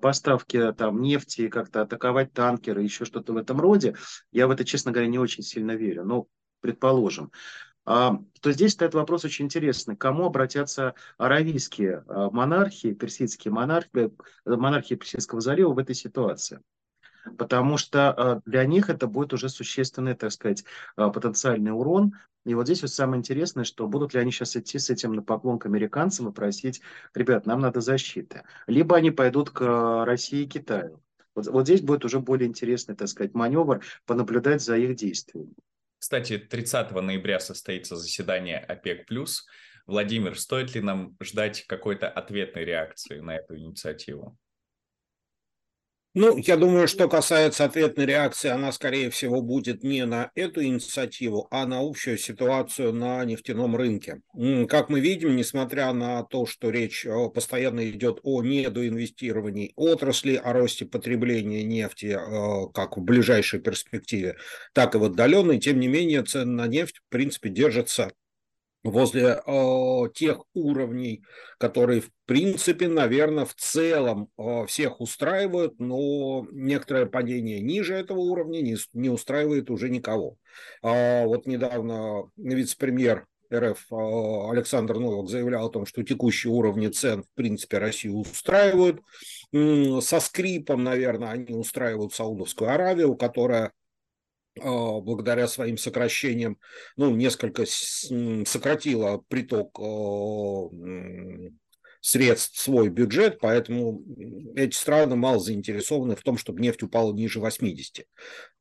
поставки 0.00 0.72
там 0.72 1.00
нефти, 1.00 1.48
как-то 1.48 1.82
атаковать 1.82 2.32
танкеры, 2.32 2.82
еще 2.82 3.04
что-то 3.04 3.32
в 3.32 3.36
этом 3.36 3.60
роде, 3.60 3.94
я 4.32 4.46
в 4.46 4.50
это, 4.50 4.64
честно 4.64 4.92
говоря, 4.92 5.08
не 5.08 5.18
очень 5.18 5.42
сильно 5.42 5.72
верю. 5.72 6.04
Но 6.04 6.26
предположим. 6.60 7.30
А, 7.86 8.18
то 8.40 8.50
здесь 8.50 8.72
стоит 8.72 8.94
вопрос 8.94 9.24
очень 9.24 9.44
интересный. 9.44 9.96
Кому 9.96 10.26
обратятся 10.26 10.94
аравийские 11.18 12.04
а, 12.08 12.30
монархии, 12.30 12.92
персидские 12.92 13.52
монархии, 13.52 14.12
монархии 14.44 14.96
Персидского 14.96 15.40
залива 15.40 15.72
в 15.72 15.78
этой 15.78 15.94
ситуации? 15.94 16.60
Потому 17.38 17.76
что 17.78 18.10
а, 18.10 18.42
для 18.44 18.66
них 18.66 18.90
это 18.90 19.06
будет 19.06 19.32
уже 19.32 19.48
существенный, 19.48 20.14
так 20.14 20.32
сказать, 20.32 20.64
потенциальный 20.96 21.70
урон. 21.70 22.14
И 22.44 22.54
вот 22.54 22.66
здесь 22.66 22.82
вот 22.82 22.90
самое 22.90 23.20
интересное, 23.20 23.64
что 23.64 23.86
будут 23.86 24.14
ли 24.14 24.20
они 24.20 24.32
сейчас 24.32 24.56
идти 24.56 24.78
с 24.80 24.90
этим 24.90 25.14
на 25.14 25.22
поклон 25.22 25.58
к 25.60 25.66
американцам 25.66 26.28
и 26.28 26.32
просить, 26.32 26.80
ребят, 27.14 27.46
нам 27.46 27.60
надо 27.60 27.80
защиты. 27.80 28.42
Либо 28.66 28.96
они 28.96 29.12
пойдут 29.12 29.50
к 29.50 30.04
России 30.04 30.42
и 30.42 30.48
Китаю. 30.48 31.00
Вот, 31.36 31.46
вот 31.48 31.66
здесь 31.66 31.82
будет 31.82 32.04
уже 32.04 32.18
более 32.18 32.48
интересный, 32.48 32.96
так 32.96 33.08
сказать, 33.08 33.34
маневр, 33.34 33.82
понаблюдать 34.06 34.62
за 34.62 34.76
их 34.76 34.96
действиями. 34.96 35.54
Кстати, 36.06 36.38
30 36.38 36.92
ноября 36.92 37.40
состоится 37.40 37.96
заседание 37.96 38.58
ОПЕК+. 38.58 39.08
Владимир, 39.88 40.38
стоит 40.38 40.72
ли 40.72 40.80
нам 40.80 41.16
ждать 41.20 41.64
какой-то 41.66 42.08
ответной 42.08 42.64
реакции 42.64 43.18
на 43.18 43.34
эту 43.34 43.56
инициативу? 43.56 44.38
Ну, 46.18 46.38
я 46.38 46.56
думаю, 46.56 46.88
что 46.88 47.10
касается 47.10 47.66
ответной 47.66 48.06
реакции, 48.06 48.48
она, 48.48 48.72
скорее 48.72 49.10
всего, 49.10 49.42
будет 49.42 49.84
не 49.84 50.06
на 50.06 50.30
эту 50.34 50.64
инициативу, 50.64 51.46
а 51.50 51.66
на 51.66 51.80
общую 51.80 52.16
ситуацию 52.16 52.94
на 52.94 53.22
нефтяном 53.26 53.76
рынке. 53.76 54.22
Как 54.66 54.88
мы 54.88 55.00
видим, 55.00 55.36
несмотря 55.36 55.92
на 55.92 56.22
то, 56.22 56.46
что 56.46 56.70
речь 56.70 57.04
э, 57.04 57.28
постоянно 57.28 57.90
идет 57.90 58.20
о 58.22 58.42
недоинвестировании 58.42 59.74
отрасли, 59.76 60.36
о 60.36 60.54
росте 60.54 60.86
потребления 60.86 61.64
нефти 61.64 62.16
э, 62.18 62.72
как 62.72 62.96
в 62.96 63.02
ближайшей 63.02 63.60
перспективе, 63.60 64.36
так 64.72 64.94
и 64.94 64.98
в 64.98 65.04
отдаленной, 65.04 65.58
тем 65.58 65.78
не 65.78 65.88
менее 65.88 66.22
цены 66.22 66.52
на 66.52 66.66
нефть, 66.66 66.96
в 66.96 67.10
принципе, 67.10 67.50
держатся 67.50 68.12
возле 68.86 69.40
э, 69.44 70.02
тех 70.14 70.42
уровней, 70.54 71.22
которые, 71.58 72.00
в 72.00 72.10
принципе, 72.24 72.88
наверное, 72.88 73.44
в 73.44 73.54
целом 73.54 74.28
э, 74.38 74.66
всех 74.66 75.00
устраивают, 75.00 75.78
но 75.78 76.46
некоторое 76.50 77.06
падение 77.06 77.60
ниже 77.60 77.94
этого 77.94 78.18
уровня 78.18 78.60
не, 78.60 78.76
не 78.92 79.08
устраивает 79.08 79.70
уже 79.70 79.90
никого. 79.90 80.36
Э, 80.82 81.26
вот 81.26 81.46
недавно 81.46 82.30
вице-премьер 82.36 83.26
РФ 83.52 83.86
Александр 83.92 84.98
Новак 84.98 85.28
заявлял 85.28 85.66
о 85.66 85.70
том, 85.70 85.86
что 85.86 86.02
текущие 86.02 86.52
уровни 86.52 86.88
цен, 86.88 87.22
в 87.22 87.34
принципе, 87.36 87.78
Россию 87.78 88.18
устраивают. 88.18 89.00
Со 89.52 90.18
скрипом, 90.18 90.82
наверное, 90.82 91.30
они 91.30 91.54
устраивают 91.54 92.12
Саудовскую 92.12 92.70
Аравию, 92.70 93.14
которая 93.14 93.72
благодаря 94.56 95.48
своим 95.48 95.76
сокращениям, 95.76 96.58
ну, 96.96 97.14
несколько 97.14 97.64
сократила 97.66 99.22
приток 99.28 99.78
а, 99.80 100.68
средств 102.00 102.60
свой 102.60 102.88
бюджет, 102.88 103.38
поэтому 103.40 104.02
эти 104.54 104.74
страны 104.74 105.16
мало 105.16 105.40
заинтересованы 105.40 106.14
в 106.14 106.22
том, 106.22 106.38
чтобы 106.38 106.60
нефть 106.60 106.84
упала 106.84 107.12
ниже 107.12 107.40
80. 107.40 108.06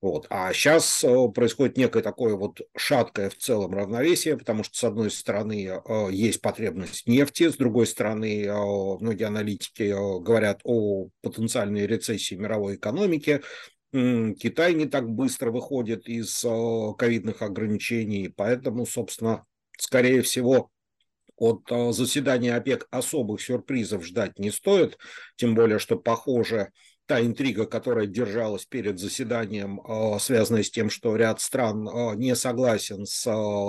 Вот. 0.02 0.26
А 0.30 0.52
сейчас 0.52 1.04
а, 1.04 1.28
происходит 1.30 1.78
некое 1.78 2.02
такое 2.02 2.36
вот 2.36 2.60
шаткое 2.76 3.30
в 3.30 3.38
целом 3.38 3.74
равновесие, 3.74 4.38
потому 4.38 4.64
что, 4.64 4.78
с 4.78 4.84
одной 4.84 5.12
стороны, 5.12 5.82
есть 6.12 6.42
потребность 6.42 7.08
нефти, 7.08 7.50
с 7.50 7.56
другой 7.56 7.88
стороны, 7.88 8.52
многие 9.00 9.26
аналитики 9.26 9.94
говорят 10.22 10.62
о 10.64 11.10
потенциальной 11.22 11.86
рецессии 11.86 12.36
мировой 12.36 12.76
экономики, 12.76 13.42
Китай 13.96 14.74
не 14.74 14.88
так 14.88 15.10
быстро 15.10 15.52
выходит 15.52 16.10
из 16.10 16.44
э, 16.44 16.94
ковидных 16.98 17.42
ограничений, 17.42 18.28
поэтому, 18.28 18.86
собственно, 18.86 19.46
скорее 19.78 20.22
всего, 20.22 20.70
от 21.38 21.72
э, 21.72 21.92
заседания 21.94 22.56
ОПЕК 22.56 22.88
особых 22.92 23.42
сюрпризов 23.42 24.06
ждать 24.06 24.38
не 24.38 24.52
стоит, 24.52 24.98
тем 25.38 25.56
более, 25.56 25.80
что, 25.80 25.98
похоже, 25.98 26.72
та 27.06 27.22
интрига, 27.22 27.66
которая 27.66 28.08
держалась 28.08 28.66
перед 28.66 29.00
заседанием, 29.00 29.80
э, 29.80 30.20
связанная 30.20 30.64
с 30.64 30.72
тем, 30.72 30.90
что 30.90 31.16
ряд 31.16 31.42
стран 31.42 31.88
не 32.18 32.36
согласен 32.36 33.06
с 33.06 33.26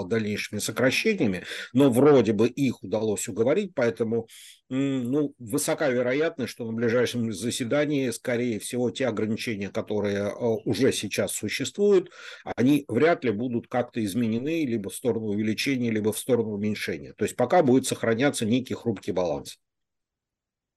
дальнейшими 0.08 0.58
сокращениями, 0.58 1.44
но 1.72 1.90
вроде 1.90 2.32
бы 2.32 2.48
их 2.48 2.82
удалось 2.82 3.28
уговорить, 3.28 3.72
поэтому 3.74 4.28
ну, 4.68 5.32
высока 5.38 5.88
вероятность, 5.88 6.52
что 6.52 6.64
на 6.66 6.72
ближайшем 6.72 7.32
заседании, 7.32 8.10
скорее 8.10 8.58
всего, 8.58 8.90
те 8.90 9.06
ограничения, 9.06 9.68
которые 9.68 10.34
уже 10.34 10.92
сейчас 10.92 11.32
существуют, 11.32 12.10
они 12.56 12.84
вряд 12.88 13.22
ли 13.24 13.30
будут 13.30 13.68
как-то 13.68 14.04
изменены 14.04 14.66
либо 14.66 14.90
в 14.90 14.94
сторону 14.94 15.26
увеличения, 15.26 15.90
либо 15.90 16.12
в 16.12 16.18
сторону 16.18 16.50
уменьшения. 16.50 17.12
То 17.12 17.24
есть 17.24 17.36
пока 17.36 17.62
будет 17.62 17.86
сохраняться 17.86 18.44
некий 18.44 18.74
хрупкий 18.74 19.12
баланс. 19.12 19.58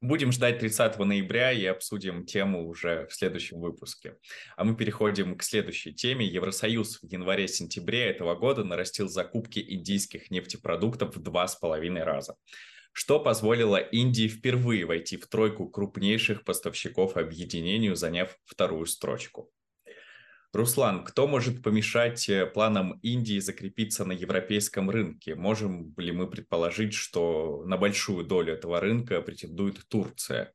Будем 0.01 0.31
ждать 0.31 0.59
30 0.59 0.97
ноября 0.99 1.51
и 1.51 1.65
обсудим 1.65 2.25
тему 2.25 2.67
уже 2.67 3.05
в 3.07 3.13
следующем 3.13 3.59
выпуске. 3.59 4.15
А 4.55 4.63
мы 4.63 4.75
переходим 4.75 5.37
к 5.37 5.43
следующей 5.43 5.93
теме. 5.93 6.25
Евросоюз 6.25 6.99
в 7.01 7.05
январе-сентябре 7.05 8.05
этого 8.05 8.35
года 8.35 8.63
нарастил 8.63 9.09
закупки 9.09 9.59
индийских 9.59 10.31
нефтепродуктов 10.31 11.15
в 11.15 11.21
два 11.21 11.47
с 11.47 11.55
половиной 11.55 12.03
раза 12.03 12.35
что 12.91 13.19
позволило 13.19 13.77
Индии 13.77 14.27
впервые 14.27 14.83
войти 14.83 15.15
в 15.15 15.27
тройку 15.27 15.69
крупнейших 15.69 16.43
поставщиков 16.43 17.15
объединению, 17.17 17.95
заняв 17.95 18.35
вторую 18.45 18.87
строчку. 18.87 19.51
Руслан, 20.51 21.03
кто 21.03 21.27
может 21.27 21.61
помешать 21.61 22.27
э, 22.27 22.45
планам 22.47 22.99
Индии 23.03 23.39
закрепиться 23.39 24.03
на 24.03 24.13
европейском 24.13 24.89
рынке? 24.89 25.35
Можем 25.35 25.93
ли 25.97 26.11
мы 26.11 26.27
предположить, 26.27 26.93
что 26.93 27.63
на 27.65 27.77
большую 27.77 28.25
долю 28.25 28.53
этого 28.53 28.79
рынка 28.79 29.21
претендует 29.21 29.87
Турция? 29.87 30.53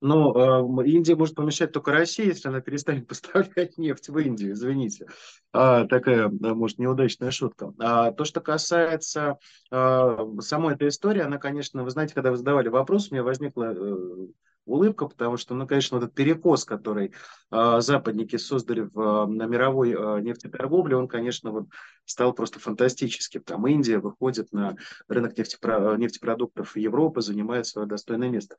Но 0.00 0.82
э, 0.82 0.86
Индия 0.88 1.14
может 1.14 1.34
помешать 1.34 1.72
только 1.72 1.92
России, 1.92 2.26
если 2.26 2.48
она 2.48 2.60
перестанет 2.60 3.06
поставлять 3.08 3.78
нефть 3.78 4.08
в 4.08 4.18
Индию, 4.18 4.52
извините. 4.52 5.06
А, 5.52 5.86
такая, 5.86 6.28
может, 6.28 6.78
неудачная 6.78 7.30
шутка. 7.30 7.72
А, 7.78 8.10
то, 8.10 8.24
что 8.24 8.40
касается 8.40 9.38
а, 9.70 10.26
самой 10.40 10.74
этой 10.74 10.88
истории, 10.88 11.22
она, 11.22 11.38
конечно, 11.38 11.84
вы 11.84 11.90
знаете, 11.90 12.14
когда 12.14 12.32
вы 12.32 12.36
задавали 12.36 12.68
вопрос, 12.68 13.10
у 13.10 13.14
меня 13.14 13.22
возникла 13.22 13.72
э, 13.74 14.26
улыбка, 14.64 15.06
потому 15.06 15.36
что, 15.36 15.54
ну, 15.54 15.66
конечно, 15.66 15.96
этот 15.96 16.14
перекос, 16.14 16.64
который 16.64 17.12
э, 17.50 17.80
западники 17.80 18.36
создали 18.36 18.88
в, 18.92 19.26
на 19.26 19.46
мировой 19.46 19.92
э, 19.92 20.20
нефтеторговле, 20.20 20.96
он, 20.96 21.08
конечно, 21.08 21.50
вот 21.50 21.66
стал 22.04 22.32
просто 22.32 22.60
фантастическим. 22.60 23.42
Там 23.42 23.66
Индия 23.66 23.98
выходит 23.98 24.52
на 24.52 24.76
рынок 25.08 25.38
нефтепро- 25.38 25.96
нефтепродуктов 25.96 26.76
Европы, 26.76 27.20
занимает 27.20 27.66
свое 27.66 27.86
достойное 27.86 28.30
место. 28.30 28.56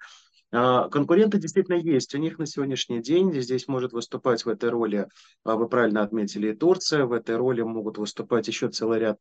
А, 0.58 0.88
конкуренты 0.88 1.38
действительно 1.38 1.76
есть. 1.76 2.16
У 2.16 2.18
них 2.18 2.40
на 2.40 2.46
сегодняшний 2.46 3.02
день 3.02 3.34
здесь 3.42 3.68
может 3.68 3.92
выступать 3.92 4.46
в 4.46 4.50
этой 4.50 4.70
роли, 4.70 5.10
а, 5.44 5.56
вы 5.56 5.68
правильно 5.68 6.02
отметили, 6.02 6.52
и 6.52 6.56
Турция. 6.56 7.06
В 7.06 7.12
этой 7.12 7.36
роли 7.36 7.62
могут 7.62 7.98
выступать 7.98 8.48
еще 8.48 8.70
целый 8.70 9.00
ряд 9.00 9.20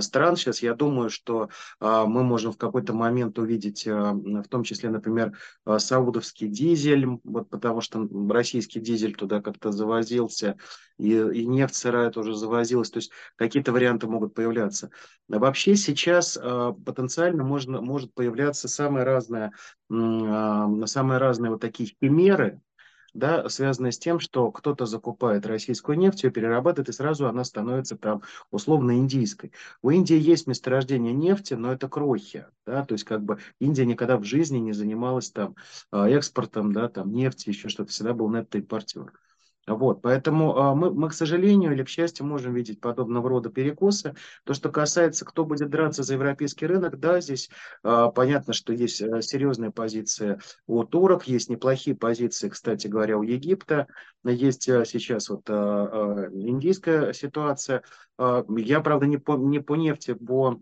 стран. 0.00 0.36
Сейчас 0.36 0.62
я 0.62 0.74
думаю, 0.74 1.10
что 1.10 1.50
а, 1.80 2.06
мы 2.06 2.22
можем 2.22 2.52
в 2.52 2.56
какой-то 2.56 2.94
момент 2.94 3.38
увидеть, 3.38 3.84
в 3.86 4.44
том 4.48 4.62
числе, 4.62 4.88
например, 4.88 5.36
саудовский 5.66 6.48
дизель, 6.48 7.06
вот 7.24 7.50
потому 7.50 7.82
что 7.82 8.08
российский 8.30 8.80
дизель 8.80 9.14
туда 9.14 9.42
как-то 9.42 9.72
завозился, 9.72 10.56
и, 10.98 11.12
и 11.12 11.46
нефть 11.46 11.74
сырая 11.74 12.10
тоже 12.10 12.34
завозилась. 12.34 12.90
То 12.90 12.98
есть 12.98 13.10
какие-то 13.36 13.72
варианты 13.72 14.06
могут 14.06 14.32
появляться. 14.34 14.90
А 15.30 15.38
вообще 15.38 15.76
сейчас 15.76 16.38
потенциально 16.84 17.44
можно, 17.44 17.82
может 17.82 18.14
появляться 18.14 18.66
самое 18.66 19.04
разное 19.04 19.52
на 20.76 20.86
самые 20.86 21.18
разные 21.18 21.50
вот 21.50 21.60
такие 21.60 21.94
химеры, 22.00 22.60
да, 23.14 23.48
связанные 23.48 23.92
с 23.92 23.98
тем, 23.98 24.20
что 24.20 24.50
кто-то 24.52 24.86
закупает 24.86 25.46
российскую 25.46 25.98
нефть, 25.98 26.22
ее 26.24 26.30
перерабатывает, 26.30 26.88
и 26.88 26.92
сразу 26.92 27.26
она 27.26 27.44
становится 27.44 27.96
там 27.96 28.22
условно 28.50 28.98
индийской. 28.98 29.52
У 29.82 29.90
Индии 29.90 30.16
есть 30.16 30.46
месторождение 30.46 31.12
нефти, 31.12 31.54
но 31.54 31.72
это 31.72 31.88
крохи, 31.88 32.46
да, 32.66 32.84
то 32.84 32.92
есть 32.94 33.04
как 33.04 33.22
бы 33.22 33.38
Индия 33.58 33.86
никогда 33.86 34.16
в 34.16 34.24
жизни 34.24 34.58
не 34.58 34.72
занималась 34.72 35.30
там 35.30 35.56
а, 35.90 36.08
экспортом, 36.08 36.72
да, 36.72 36.88
там 36.88 37.12
нефти, 37.12 37.48
еще 37.48 37.68
что-то, 37.68 37.90
всегда 37.90 38.14
был 38.14 38.30
нетто-импортер. 38.30 39.12
Вот, 39.74 40.02
поэтому 40.02 40.56
а, 40.56 40.74
мы, 40.74 40.92
мы, 40.92 41.08
к 41.08 41.12
сожалению 41.12 41.72
или 41.72 41.84
к 41.84 41.88
счастью, 41.88 42.26
можем 42.26 42.54
видеть 42.54 42.80
подобного 42.80 43.28
рода 43.28 43.50
перекосы. 43.50 44.14
То, 44.44 44.52
что 44.52 44.68
касается, 44.70 45.24
кто 45.24 45.44
будет 45.44 45.70
драться 45.70 46.02
за 46.02 46.14
европейский 46.14 46.66
рынок, 46.66 46.98
да, 46.98 47.20
здесь 47.20 47.50
а, 47.84 48.08
понятно, 48.08 48.52
что 48.52 48.72
есть 48.72 49.00
а, 49.00 49.22
серьезная 49.22 49.70
позиция 49.70 50.40
у 50.66 50.82
турок, 50.82 51.28
есть 51.28 51.50
неплохие 51.50 51.94
позиции, 51.94 52.48
кстати 52.48 52.88
говоря, 52.88 53.16
у 53.16 53.22
Египта, 53.22 53.86
есть 54.24 54.68
а, 54.68 54.84
сейчас 54.84 55.28
вот 55.28 55.48
а, 55.48 56.28
индийская 56.32 57.12
ситуация. 57.12 57.82
Я, 58.18 58.80
правда, 58.80 59.06
не 59.06 59.16
по, 59.16 59.36
не 59.36 59.60
по 59.60 59.76
нефти, 59.76 60.12
по 60.12 60.60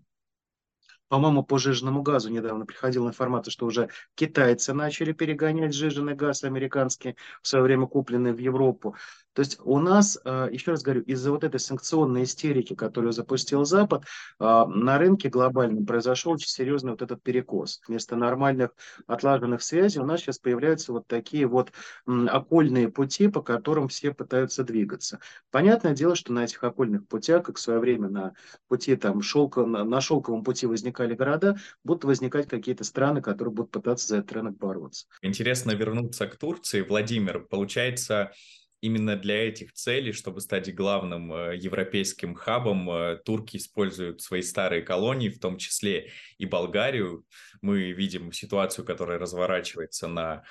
по-моему, 1.08 1.42
по 1.42 1.58
жиженному 1.58 2.02
газу 2.02 2.30
недавно 2.30 2.66
приходила 2.66 3.08
информация, 3.08 3.50
что 3.50 3.66
уже 3.66 3.88
китайцы 4.14 4.72
начали 4.74 5.12
перегонять 5.12 5.74
жиженый 5.74 6.14
газ 6.14 6.44
американский, 6.44 7.16
в 7.42 7.48
свое 7.48 7.64
время 7.64 7.86
купленный 7.86 8.32
в 8.32 8.38
Европу. 8.38 8.94
То 9.38 9.42
есть 9.42 9.60
у 9.62 9.78
нас, 9.78 10.18
э, 10.24 10.48
еще 10.50 10.72
раз 10.72 10.82
говорю, 10.82 11.02
из-за 11.02 11.30
вот 11.30 11.44
этой 11.44 11.60
санкционной 11.60 12.24
истерики, 12.24 12.74
которую 12.74 13.12
запустил 13.12 13.64
Запад, 13.64 14.02
э, 14.02 14.44
на 14.44 14.98
рынке 14.98 15.28
глобальном 15.28 15.86
произошел 15.86 16.32
очень 16.32 16.48
серьезный 16.48 16.90
вот 16.90 17.02
этот 17.02 17.22
перекос. 17.22 17.80
Вместо 17.86 18.16
нормальных 18.16 18.70
отлаженных 19.06 19.62
связей 19.62 20.00
у 20.00 20.04
нас 20.04 20.22
сейчас 20.22 20.40
появляются 20.40 20.92
вот 20.92 21.06
такие 21.06 21.46
вот 21.46 21.70
окольные 22.04 22.88
пути, 22.88 23.28
по 23.28 23.40
которым 23.40 23.86
все 23.86 24.12
пытаются 24.12 24.64
двигаться. 24.64 25.20
Понятное 25.52 25.94
дело, 25.94 26.16
что 26.16 26.32
на 26.32 26.42
этих 26.42 26.64
окольных 26.64 27.06
путях, 27.06 27.44
как 27.44 27.58
в 27.58 27.60
свое 27.60 27.78
время 27.78 28.08
на 28.08 28.32
пути 28.66 28.96
там 28.96 29.22
шелка, 29.22 29.64
на 29.64 30.00
шелковом 30.00 30.42
пути 30.42 30.66
возникали 30.66 31.14
города, 31.14 31.56
будут 31.84 32.02
возникать 32.02 32.48
какие-то 32.48 32.82
страны, 32.82 33.22
которые 33.22 33.54
будут 33.54 33.70
пытаться 33.70 34.08
за 34.08 34.16
этот 34.16 34.32
рынок 34.32 34.56
бороться. 34.56 35.06
Интересно 35.22 35.70
вернуться 35.76 36.26
к 36.26 36.34
Турции. 36.34 36.80
Владимир, 36.80 37.38
получается, 37.38 38.32
именно 38.80 39.16
для 39.16 39.48
этих 39.48 39.72
целей, 39.72 40.12
чтобы 40.12 40.40
стать 40.40 40.72
главным 40.74 41.32
э, 41.32 41.56
европейским 41.56 42.34
хабом, 42.34 42.90
э, 42.90 43.16
турки 43.24 43.56
используют 43.56 44.20
свои 44.20 44.42
старые 44.42 44.82
колонии, 44.82 45.28
в 45.28 45.40
том 45.40 45.58
числе 45.58 46.10
и 46.38 46.46
Болгарию. 46.46 47.24
Мы 47.60 47.92
видим 47.92 48.32
ситуацию, 48.32 48.84
которая 48.84 49.18
разворачивается 49.18 50.08
на 50.08 50.44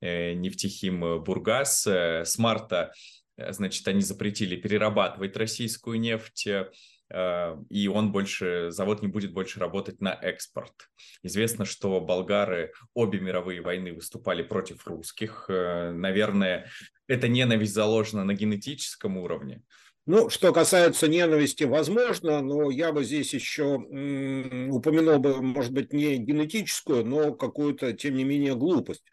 нефтехим 0.00 1.22
Бургас. 1.24 1.86
С 1.86 2.36
марта, 2.36 2.92
значит, 3.38 3.88
они 3.88 4.02
запретили 4.02 4.54
перерабатывать 4.56 5.34
российскую 5.34 5.98
нефть 5.98 6.46
и 7.70 7.88
он 7.88 8.12
больше, 8.12 8.70
завод 8.70 9.00
не 9.00 9.08
будет 9.08 9.32
больше 9.32 9.60
работать 9.60 10.00
на 10.02 10.12
экспорт. 10.12 10.72
Известно, 11.22 11.64
что 11.64 12.00
болгары 12.00 12.72
обе 12.92 13.20
мировые 13.20 13.62
войны 13.62 13.94
выступали 13.94 14.42
против 14.42 14.86
русских. 14.86 15.46
Наверное, 15.48 16.68
эта 17.06 17.28
ненависть 17.28 17.74
заложена 17.74 18.24
на 18.24 18.34
генетическом 18.34 19.16
уровне. 19.18 19.62
Ну, 20.06 20.28
что 20.28 20.52
касается 20.52 21.08
ненависти, 21.08 21.64
возможно, 21.64 22.42
но 22.42 22.70
я 22.70 22.92
бы 22.92 23.04
здесь 23.04 23.32
еще 23.32 23.76
упомянул 23.76 25.18
бы, 25.18 25.40
может 25.40 25.72
быть, 25.72 25.94
не 25.94 26.18
генетическую, 26.18 27.06
но 27.06 27.32
какую-то, 27.32 27.94
тем 27.94 28.16
не 28.16 28.24
менее, 28.24 28.54
глупость. 28.54 29.04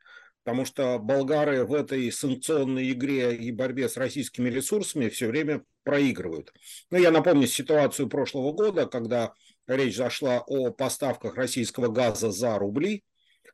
Потому 0.44 0.66
что 0.66 0.98
болгары 1.00 1.64
в 1.66 1.74
этой 1.74 2.12
санкционной 2.12 2.92
игре 2.92 3.36
и 3.36 3.52
борьбе 3.52 3.88
с 3.88 3.96
российскими 3.96 4.50
ресурсами 4.50 5.08
все 5.08 5.28
время 5.28 5.64
проигрывают. 5.84 6.52
Ну, 6.90 6.98
я 6.98 7.12
напомню 7.12 7.48
ситуацию 7.48 8.10
прошлого 8.10 8.52
года, 8.52 8.86
когда 8.86 9.34
речь 9.68 9.96
зашла 9.96 10.40
о 10.40 10.72
поставках 10.72 11.36
российского 11.36 11.88
газа 11.90 12.32
за 12.32 12.58
рубли, 12.58 13.04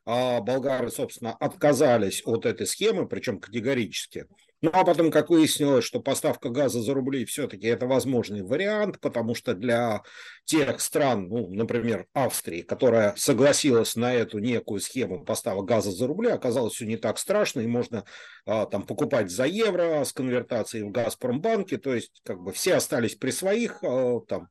а 0.04 0.40
болгары, 0.40 0.90
собственно, 0.90 1.32
отказались 1.32 2.22
от 2.24 2.46
этой 2.46 2.66
схемы, 2.66 3.06
причем 3.06 3.40
категорически. 3.40 4.26
Ну, 4.60 4.70
а 4.72 4.84
потом, 4.84 5.12
как 5.12 5.30
выяснилось, 5.30 5.84
что 5.84 6.00
поставка 6.00 6.48
газа 6.48 6.82
за 6.82 6.92
рубли 6.92 7.24
все-таки 7.24 7.68
это 7.68 7.86
возможный 7.86 8.42
вариант, 8.42 8.98
потому 9.00 9.36
что 9.36 9.54
для 9.54 10.02
тех 10.46 10.80
стран, 10.80 11.28
ну, 11.28 11.48
например, 11.48 12.06
Австрии, 12.12 12.62
которая 12.62 13.14
согласилась 13.16 13.94
на 13.94 14.12
эту 14.12 14.38
некую 14.40 14.80
схему 14.80 15.24
поставок 15.24 15.64
газа 15.64 15.92
за 15.92 16.08
рубли, 16.08 16.30
оказалось 16.30 16.74
все 16.74 16.86
не 16.86 16.96
так 16.96 17.18
страшно, 17.18 17.60
и 17.60 17.68
можно 17.68 18.04
а, 18.46 18.66
там 18.66 18.84
покупать 18.84 19.30
за 19.30 19.44
евро 19.44 20.02
с 20.02 20.12
конвертацией 20.12 20.84
в 20.84 20.90
Газпромбанке, 20.90 21.78
то 21.78 21.94
есть 21.94 22.20
как 22.24 22.40
бы 22.40 22.52
все 22.52 22.74
остались 22.74 23.14
при 23.14 23.30
своих, 23.30 23.84
а, 23.84 24.18
там, 24.26 24.48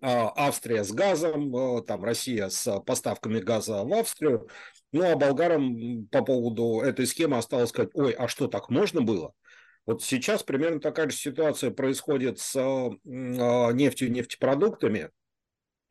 Австрия 0.00 0.84
с 0.84 0.92
газом, 0.92 1.54
а, 1.54 1.82
там 1.82 2.04
Россия 2.04 2.48
с 2.48 2.80
поставками 2.80 3.40
газа 3.40 3.82
в 3.84 3.92
Австрию, 3.92 4.48
ну, 4.92 5.10
а 5.10 5.16
болгарам 5.16 6.06
по 6.06 6.22
поводу 6.22 6.80
этой 6.80 7.06
схемы 7.06 7.36
осталось 7.38 7.70
сказать, 7.70 7.90
ой, 7.94 8.12
а 8.12 8.28
что, 8.28 8.46
так 8.46 8.70
можно 8.70 9.02
было? 9.02 9.32
Вот 9.86 10.02
сейчас 10.02 10.42
примерно 10.42 10.80
такая 10.80 11.08
же 11.10 11.16
ситуация 11.16 11.70
происходит 11.70 12.38
с 12.38 12.56
а, 12.56 13.72
нефтью 13.72 14.08
и 14.08 14.12
нефтепродуктами. 14.12 15.10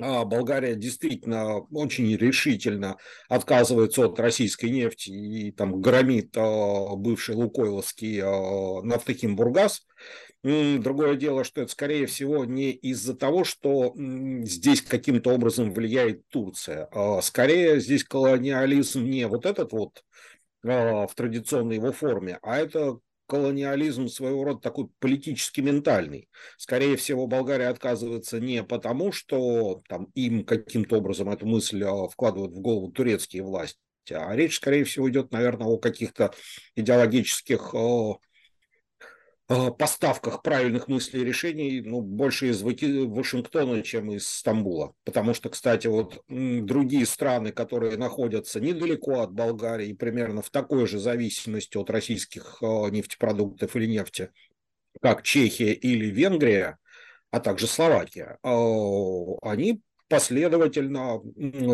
А 0.01 0.23
Болгария 0.23 0.75
действительно 0.75 1.57
очень 1.57 2.15
решительно 2.15 2.95
отказывается 3.27 4.05
от 4.05 4.17
российской 4.17 4.69
нефти 4.69 5.09
и 5.09 5.51
там 5.51 5.81
громит 5.81 6.35
бывший 6.35 7.35
Лукойловский 7.35 8.21
нафтохим 8.81 9.35
Бургас. 9.35 9.85
Другое 10.41 11.15
дело, 11.15 11.43
что 11.43 11.61
это, 11.61 11.71
скорее 11.71 12.05
всего, 12.05 12.45
не 12.45 12.71
из-за 12.71 13.13
того, 13.13 13.43
что 13.43 13.93
здесь 13.95 14.81
каким-то 14.81 15.31
образом 15.31 15.73
влияет 15.73 16.25
Турция. 16.29 16.87
А 16.93 17.21
скорее 17.21 17.81
здесь 17.81 18.05
колониализм 18.05 19.03
не 19.03 19.27
вот 19.27 19.45
этот 19.45 19.73
вот 19.73 20.01
а, 20.63 21.07
в 21.07 21.13
традиционной 21.13 21.75
его 21.75 21.91
форме, 21.91 22.39
а 22.41 22.57
это 22.57 22.99
колониализм 23.27 24.07
своего 24.07 24.45
рода 24.45 24.61
такой 24.61 24.87
политически 24.99 25.59
ментальный. 25.59 26.29
Скорее 26.57 26.95
всего, 26.95 27.27
Болгария 27.27 27.67
отказывается 27.67 28.39
не 28.39 28.63
потому, 28.63 29.11
что 29.11 29.81
там, 29.89 30.05
им 30.15 30.45
каким-то 30.45 30.97
образом 30.97 31.29
эту 31.29 31.45
мысль 31.47 31.83
а, 31.83 32.07
вкладывают 32.07 32.53
в 32.53 32.61
голову 32.61 32.91
турецкие 32.91 33.43
власти, 33.43 33.77
а 34.11 34.33
речь, 34.35 34.55
скорее 34.55 34.85
всего, 34.85 35.09
идет, 35.09 35.31
наверное, 35.31 35.67
о 35.67 35.77
каких-то 35.77 36.33
идеологических 36.75 37.75
поставках 39.49 40.43
правильных 40.43 40.87
мыслей 40.87 41.21
и 41.21 41.25
решений 41.25 41.81
ну, 41.81 42.01
больше 42.01 42.49
из 42.49 42.61
Вашингтона, 42.61 43.81
чем 43.81 44.11
из 44.11 44.27
Стамбула. 44.27 44.93
Потому 45.05 45.33
что, 45.33 45.49
кстати, 45.49 45.87
вот 45.87 46.23
другие 46.27 47.05
страны, 47.07 47.51
которые 47.51 47.97
находятся 47.97 48.59
недалеко 48.59 49.21
от 49.21 49.31
Болгарии, 49.31 49.93
примерно 49.93 50.43
в 50.43 50.51
такой 50.51 50.85
же 50.85 50.99
зависимости 50.99 51.77
от 51.77 51.89
российских 51.89 52.61
а, 52.61 52.89
нефтепродуктов 52.89 53.75
или 53.75 53.87
нефти, 53.87 54.29
как 55.01 55.23
Чехия 55.23 55.73
или 55.73 56.05
Венгрия, 56.05 56.77
а 57.31 57.39
также 57.39 57.65
Словакия, 57.65 58.37
а, 58.43 59.37
они 59.41 59.81
последовательно 60.09 61.21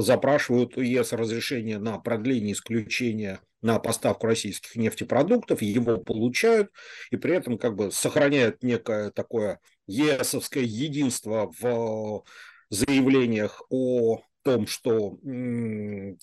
запрашивают 0.01 0.77
у 0.77 0.82
ЕС 0.82 1.12
разрешение 1.12 1.79
на 1.79 1.98
продление 1.98 2.53
исключения 2.53 3.39
на 3.65 3.79
поставку 3.79 4.27
российских 4.27 4.75
нефтепродуктов, 4.75 5.63
его 5.63 5.98
получают, 5.98 6.72
и 7.09 7.18
при 7.18 7.35
этом 7.35 7.57
как 7.57 7.75
бы 7.75 7.92
сохраняют 7.92 8.61
некое 8.61 9.09
такое 9.09 9.59
ЕСовское 9.87 10.63
единство 10.63 11.51
в 11.59 12.24
заявлениях 12.70 13.63
о 13.72 14.22
том, 14.46 14.68
что 14.68 15.18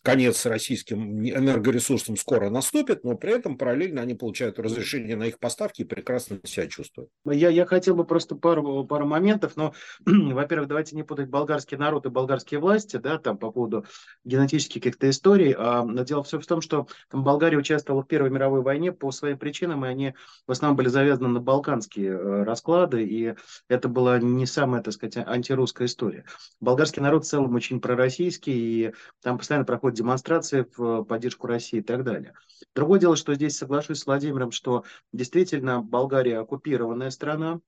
конец 0.03 0.47
российским 0.47 1.21
энергоресурсам 1.21 2.17
скоро 2.17 2.51
наступит, 2.51 3.03
но 3.05 3.17
при 3.17 3.33
этом 3.33 3.59
параллельно 3.59 4.01
они 4.01 4.15
получают 4.15 4.59
разрешение 4.59 5.17
на 5.17 5.25
их 5.25 5.39
поставки 5.39 5.83
и 5.83 5.85
прекрасно 5.85 6.39
себя 6.45 6.69
чувствуют. 6.69 7.11
Я, 7.27 7.51
я 7.51 7.67
хотел 7.67 7.97
бы 7.97 8.05
просто 8.05 8.37
пару, 8.37 8.85
пару 8.87 9.07
моментов, 9.07 9.57
но, 9.57 9.75
во-первых, 10.07 10.69
давайте 10.69 10.95
не 10.95 11.03
путать 11.03 11.29
болгарский 11.29 11.77
народ 11.77 12.07
и 12.07 12.11
болгарские 12.11 12.61
власти, 12.61 12.97
да, 12.97 13.19
там 13.19 13.37
по 13.37 13.51
поводу 13.51 13.85
генетических 14.25 14.75
каких-то 14.75 15.11
историй. 15.11 15.55
А, 15.59 15.85
дело 16.05 16.23
все 16.23 16.39
в 16.39 16.47
том, 16.47 16.61
что 16.61 16.87
там, 17.11 17.25
Болгария 17.25 17.59
участвовала 17.59 18.03
в 18.03 18.07
Первой 18.07 18.31
мировой 18.31 18.63
войне 18.63 18.93
по 18.93 19.11
своим 19.11 19.39
причинам, 19.39 19.85
и 19.85 19.89
они 19.89 20.15
в 20.47 20.53
основном 20.53 20.77
были 20.77 20.89
завязаны 20.89 21.29
на 21.29 21.41
балканские 21.41 22.13
э, 22.13 22.43
расклады, 22.45 23.05
и 23.05 23.35
это 23.69 23.89
была 23.89 24.19
не 24.19 24.47
самая, 24.47 24.83
так 24.83 24.95
сказать, 24.95 25.17
антирусская 25.17 25.87
история. 25.87 26.25
Болгарский 26.61 27.03
народ 27.03 27.25
в 27.25 27.29
целом 27.29 27.55
очень 27.55 27.81
пророссийский, 27.81 28.12
российский, 28.13 28.53
и 28.53 28.95
там 29.23 29.39
постоянно 29.39 29.65
проходят 29.65 29.97
демонстрации 29.97 30.67
в 30.77 31.05
поддержку 31.05 31.47
России 31.47 31.79
и 31.79 31.83
так 31.83 32.05
далее. 32.05 32.35
Другое 32.75 33.01
дело, 33.01 33.17
что 33.17 33.35
здесь 33.35 33.57
соглашусь 33.57 34.01
с 34.01 34.07
Владимиром, 34.07 34.51
что 34.53 34.85
действительно 35.13 35.81
Болгария 35.81 36.39
оккупированная 36.41 37.11
страна, 37.11 37.61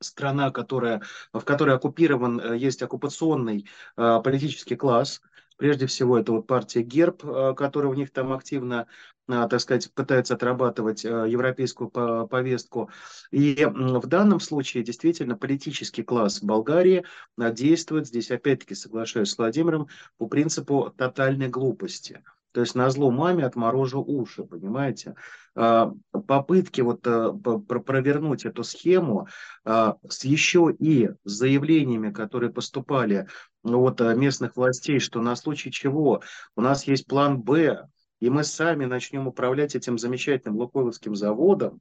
страна, 0.00 0.50
которая, 0.50 1.02
в 1.32 1.40
которой 1.40 1.76
оккупирован, 1.76 2.40
э, 2.40 2.56
есть 2.56 2.82
оккупационный 2.82 3.68
э, 3.96 4.20
политический 4.24 4.76
класс, 4.76 5.20
Прежде 5.58 5.86
всего, 5.86 6.16
это 6.16 6.32
вот 6.32 6.46
партия 6.46 6.82
ГЕРБ, 6.82 7.20
э, 7.24 7.52
которая 7.54 7.90
у 7.90 7.94
них 7.94 8.12
там 8.12 8.32
активно, 8.32 8.82
э, 8.82 8.86
так 9.28 9.60
сказать, 9.60 9.92
пытается 9.92 10.34
отрабатывать 10.34 11.04
э, 11.04 11.08
европейскую 11.28 11.90
повестку. 11.90 12.90
И 13.30 13.68
в 13.70 14.06
данном 14.06 14.40
случае 14.40 14.82
действительно 14.82 15.36
политический 15.36 16.02
класс 16.02 16.42
Болгарии 16.42 17.04
действует, 17.36 18.06
здесь 18.06 18.30
опять-таки 18.30 18.74
соглашаюсь 18.74 19.30
с 19.30 19.36
Владимиром, 19.36 19.88
по 20.16 20.26
принципу 20.26 20.94
тотальной 20.96 21.48
глупости. 21.48 22.22
То 22.52 22.62
есть 22.62 22.74
на 22.74 22.88
зло 22.88 23.10
маме 23.10 23.44
отморожу 23.44 24.02
уши, 24.02 24.42
понимаете? 24.42 25.14
Попытки 25.54 26.80
вот 26.80 27.02
провернуть 27.02 28.46
эту 28.46 28.64
схему 28.64 29.28
с 29.64 30.24
еще 30.24 30.74
и 30.76 31.10
заявлениями, 31.24 32.10
которые 32.10 32.50
поступали 32.50 33.28
от 33.62 34.00
местных 34.00 34.56
властей, 34.56 34.98
что 34.98 35.20
на 35.20 35.36
случай 35.36 35.70
чего 35.70 36.22
у 36.56 36.62
нас 36.62 36.86
есть 36.86 37.06
план 37.06 37.42
«Б», 37.42 37.86
и 38.20 38.30
мы 38.30 38.44
сами 38.44 38.84
начнем 38.84 39.26
управлять 39.26 39.74
этим 39.74 39.98
замечательным 39.98 40.58
Лукойловским 40.58 41.14
заводом, 41.14 41.80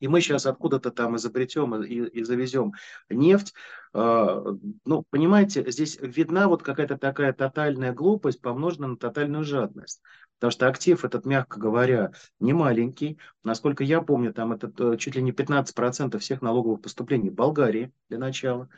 и 0.00 0.08
мы 0.08 0.20
сейчас 0.20 0.46
откуда-то 0.46 0.90
там 0.90 1.16
изобретем 1.16 1.82
и, 1.82 1.94
и 1.94 2.24
завезем 2.24 2.72
нефть. 3.08 3.54
Э, 3.94 4.44
ну, 4.84 5.04
понимаете, 5.08 5.70
здесь 5.70 5.98
видна 6.00 6.48
вот 6.48 6.62
какая-то 6.62 6.98
такая 6.98 7.32
тотальная 7.32 7.92
глупость, 7.92 8.40
помноженная 8.40 8.90
на 8.90 8.96
тотальную 8.96 9.44
жадность. 9.44 10.02
Потому 10.38 10.50
что 10.50 10.68
актив 10.68 11.02
этот, 11.04 11.24
мягко 11.24 11.58
говоря, 11.58 12.12
не 12.40 12.52
маленький. 12.52 13.18
Насколько 13.44 13.84
я 13.84 14.02
помню, 14.02 14.34
там 14.34 14.52
это 14.52 14.70
э, 14.78 14.96
чуть 14.98 15.14
ли 15.14 15.22
не 15.22 15.32
15% 15.32 16.18
всех 16.18 16.42
налоговых 16.42 16.82
поступлений 16.82 17.30
в 17.30 17.34
Болгарии 17.34 17.92
для 18.08 18.18
начала. 18.18 18.68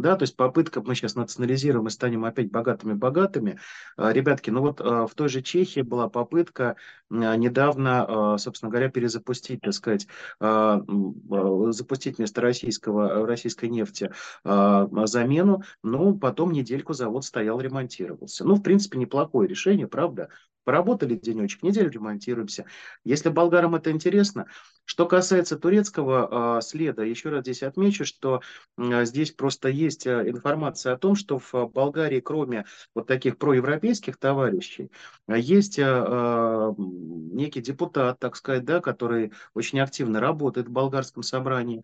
Да, 0.00 0.16
то 0.16 0.22
есть 0.22 0.34
попытка, 0.34 0.80
мы 0.80 0.94
сейчас 0.94 1.14
национализируем 1.14 1.86
и 1.86 1.90
станем 1.90 2.24
опять 2.24 2.50
богатыми-богатыми. 2.50 3.58
А, 3.98 4.12
ребятки, 4.12 4.48
ну 4.48 4.62
вот 4.62 4.80
а, 4.80 5.06
в 5.06 5.14
той 5.14 5.28
же 5.28 5.42
Чехии 5.42 5.82
была 5.82 6.08
попытка 6.08 6.76
а, 7.10 7.36
недавно, 7.36 8.36
собственно 8.38 8.70
говоря, 8.70 8.88
перезапустить, 8.88 9.60
так 9.60 9.74
сказать, 9.74 10.06
запустить 10.40 12.18
вместо 12.18 12.40
российского, 12.40 13.26
российской 13.26 13.68
нефти 13.68 14.10
замену, 14.44 15.62
но 15.82 16.14
потом 16.14 16.52
недельку 16.52 16.94
завод 16.94 17.24
стоял, 17.24 17.60
ремонтировался. 17.60 18.44
Ну, 18.44 18.54
в 18.54 18.62
принципе, 18.62 18.98
неплохое 18.98 19.48
решение, 19.48 19.86
правда? 19.86 20.28
Поработали 20.70 21.16
денечек, 21.16 21.64
неделю 21.64 21.90
ремонтируемся. 21.90 22.64
Если 23.02 23.28
болгарам 23.28 23.74
это 23.74 23.90
интересно. 23.90 24.46
Что 24.84 25.04
касается 25.04 25.58
турецкого 25.58 26.58
э, 26.58 26.62
следа, 26.62 27.02
еще 27.02 27.30
раз 27.30 27.40
здесь 27.40 27.64
отмечу, 27.64 28.04
что 28.04 28.40
э, 28.78 29.04
здесь 29.04 29.32
просто 29.32 29.68
есть 29.68 30.06
э, 30.06 30.30
информация 30.30 30.92
о 30.92 30.96
том, 30.96 31.16
что 31.16 31.40
в 31.40 31.52
Болгарии, 31.72 32.20
кроме 32.20 32.66
вот 32.94 33.08
таких 33.08 33.36
проевропейских 33.36 34.16
товарищей, 34.16 34.92
есть 35.26 35.80
э, 35.80 36.74
некий 36.78 37.62
депутат, 37.62 38.20
так 38.20 38.36
сказать, 38.36 38.64
да, 38.64 38.80
который 38.80 39.32
очень 39.54 39.80
активно 39.80 40.20
работает 40.20 40.68
в 40.68 40.70
болгарском 40.70 41.24
собрании, 41.24 41.82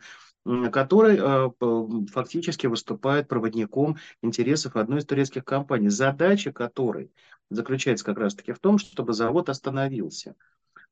который 0.73 1.19
э, 1.19 2.07
фактически 2.13 2.67
выступает 2.67 3.29
проводником 3.29 3.97
интересов 4.23 4.77
одной 4.77 5.01
из 5.01 5.07
турецких 5.07 5.45
компаний, 5.45 5.89
задача 5.89 6.53
которой 6.53 7.11
заключается 7.51 8.05
как 8.05 8.19
раз-таки 8.19 8.53
в 8.53 8.59
том, 8.59 8.79
чтобы 8.79 9.13
завод 9.13 9.49
остановился. 9.49 10.37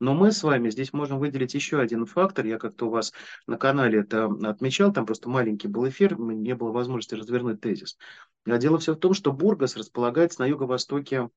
Но 0.00 0.12
мы 0.12 0.32
с 0.32 0.42
вами 0.42 0.70
здесь 0.70 0.92
можем 0.92 1.18
выделить 1.18 1.54
еще 1.54 1.78
один 1.78 2.04
фактор. 2.04 2.46
Я 2.46 2.58
как-то 2.58 2.88
у 2.88 2.90
вас 2.90 3.12
на 3.46 3.56
канале 3.56 4.00
это 4.00 4.26
отмечал, 4.42 4.92
там 4.92 5.06
просто 5.06 5.28
маленький 5.28 5.68
был 5.68 5.88
эфир, 5.88 6.18
не 6.18 6.54
было 6.54 6.72
возможности 6.72 7.14
развернуть 7.14 7.60
тезис. 7.60 7.96
А 8.44 8.58
дело 8.58 8.78
все 8.78 8.94
в 8.94 8.98
том, 8.98 9.14
что 9.14 9.32
Бургас 9.32 9.76
располагается 9.76 10.40
на 10.40 10.46
юго-востоке 10.46 11.30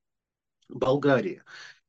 Болгарии. 0.68 1.42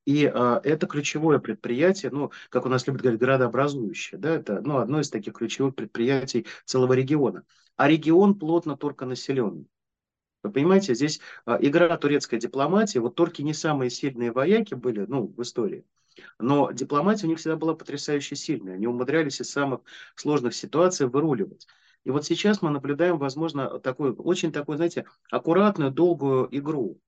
И 0.10 0.26
а, 0.26 0.60
это 0.64 0.88
ключевое 0.88 1.38
предприятие, 1.38 2.10
ну, 2.12 2.32
как 2.50 2.66
у 2.66 2.70
нас 2.70 2.88
любят 2.88 3.04
говорить, 3.04 3.20
градообразующее, 3.22 4.20
да, 4.20 4.32
это 4.34 4.60
ну, 4.60 4.80
одно 4.80 5.02
из 5.02 5.12
таких 5.12 5.34
ключевых 5.34 5.76
предприятий 5.76 6.48
целого 6.66 6.94
региона. 6.94 7.44
А 7.76 7.88
регион 7.88 8.34
плотно 8.34 8.76
турконаселенный. 8.76 9.68
Вы 10.42 10.52
понимаете, 10.52 10.96
здесь 10.96 11.20
а, 11.46 11.60
игра 11.62 11.96
турецкой 11.96 12.40
дипломатии, 12.40 12.98
вот 12.98 13.14
турки 13.14 13.44
не 13.44 13.54
самые 13.54 13.92
сильные 13.92 14.32
вояки 14.32 14.74
были, 14.74 15.06
ну, 15.08 15.28
в 15.28 15.44
истории, 15.44 15.86
но 16.40 16.72
дипломатия 16.72 17.28
у 17.28 17.30
них 17.30 17.38
всегда 17.38 17.58
была 17.58 17.76
потрясающе 17.76 18.36
сильная, 18.36 18.74
они 18.78 18.88
умудрялись 18.88 19.40
из 19.42 19.52
самых 19.52 19.82
сложных 20.16 20.56
ситуаций 20.56 21.06
выруливать. 21.06 21.68
И 22.04 22.10
вот 22.10 22.26
сейчас 22.26 22.64
мы 22.64 22.72
наблюдаем, 22.72 23.20
возможно, 23.20 23.80
такую, 23.80 24.16
очень 24.16 24.52
такую, 24.52 24.78
знаете, 24.78 25.06
аккуратную, 25.30 25.92
долгую 25.92 26.50
игру. 26.58 27.00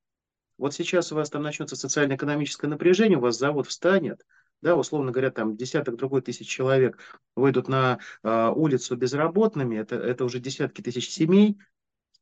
Вот 0.62 0.76
сейчас 0.76 1.12
у 1.12 1.16
вас 1.16 1.32
там 1.32 1.42
начнется 1.42 1.76
социально-экономическое 1.76 2.68
напряжение, 2.68 3.18
у 3.18 3.22
вас 3.22 3.36
завод 3.36 3.66
встанет, 3.66 4.24
да, 4.62 4.76
условно 4.76 5.12
говоря, 5.12 5.32
там 5.32 5.58
десяток 5.58 5.96
другой 5.96 6.22
тысяч 6.22 6.48
человек 6.48 7.00
выйдут 7.36 7.68
на 7.68 7.98
э, 8.22 8.50
улицу 8.56 8.96
безработными, 8.96 9.78
это, 9.78 9.96
это 9.96 10.24
уже 10.24 10.38
десятки 10.38 10.84
тысяч 10.84 11.10
семей, 11.10 11.58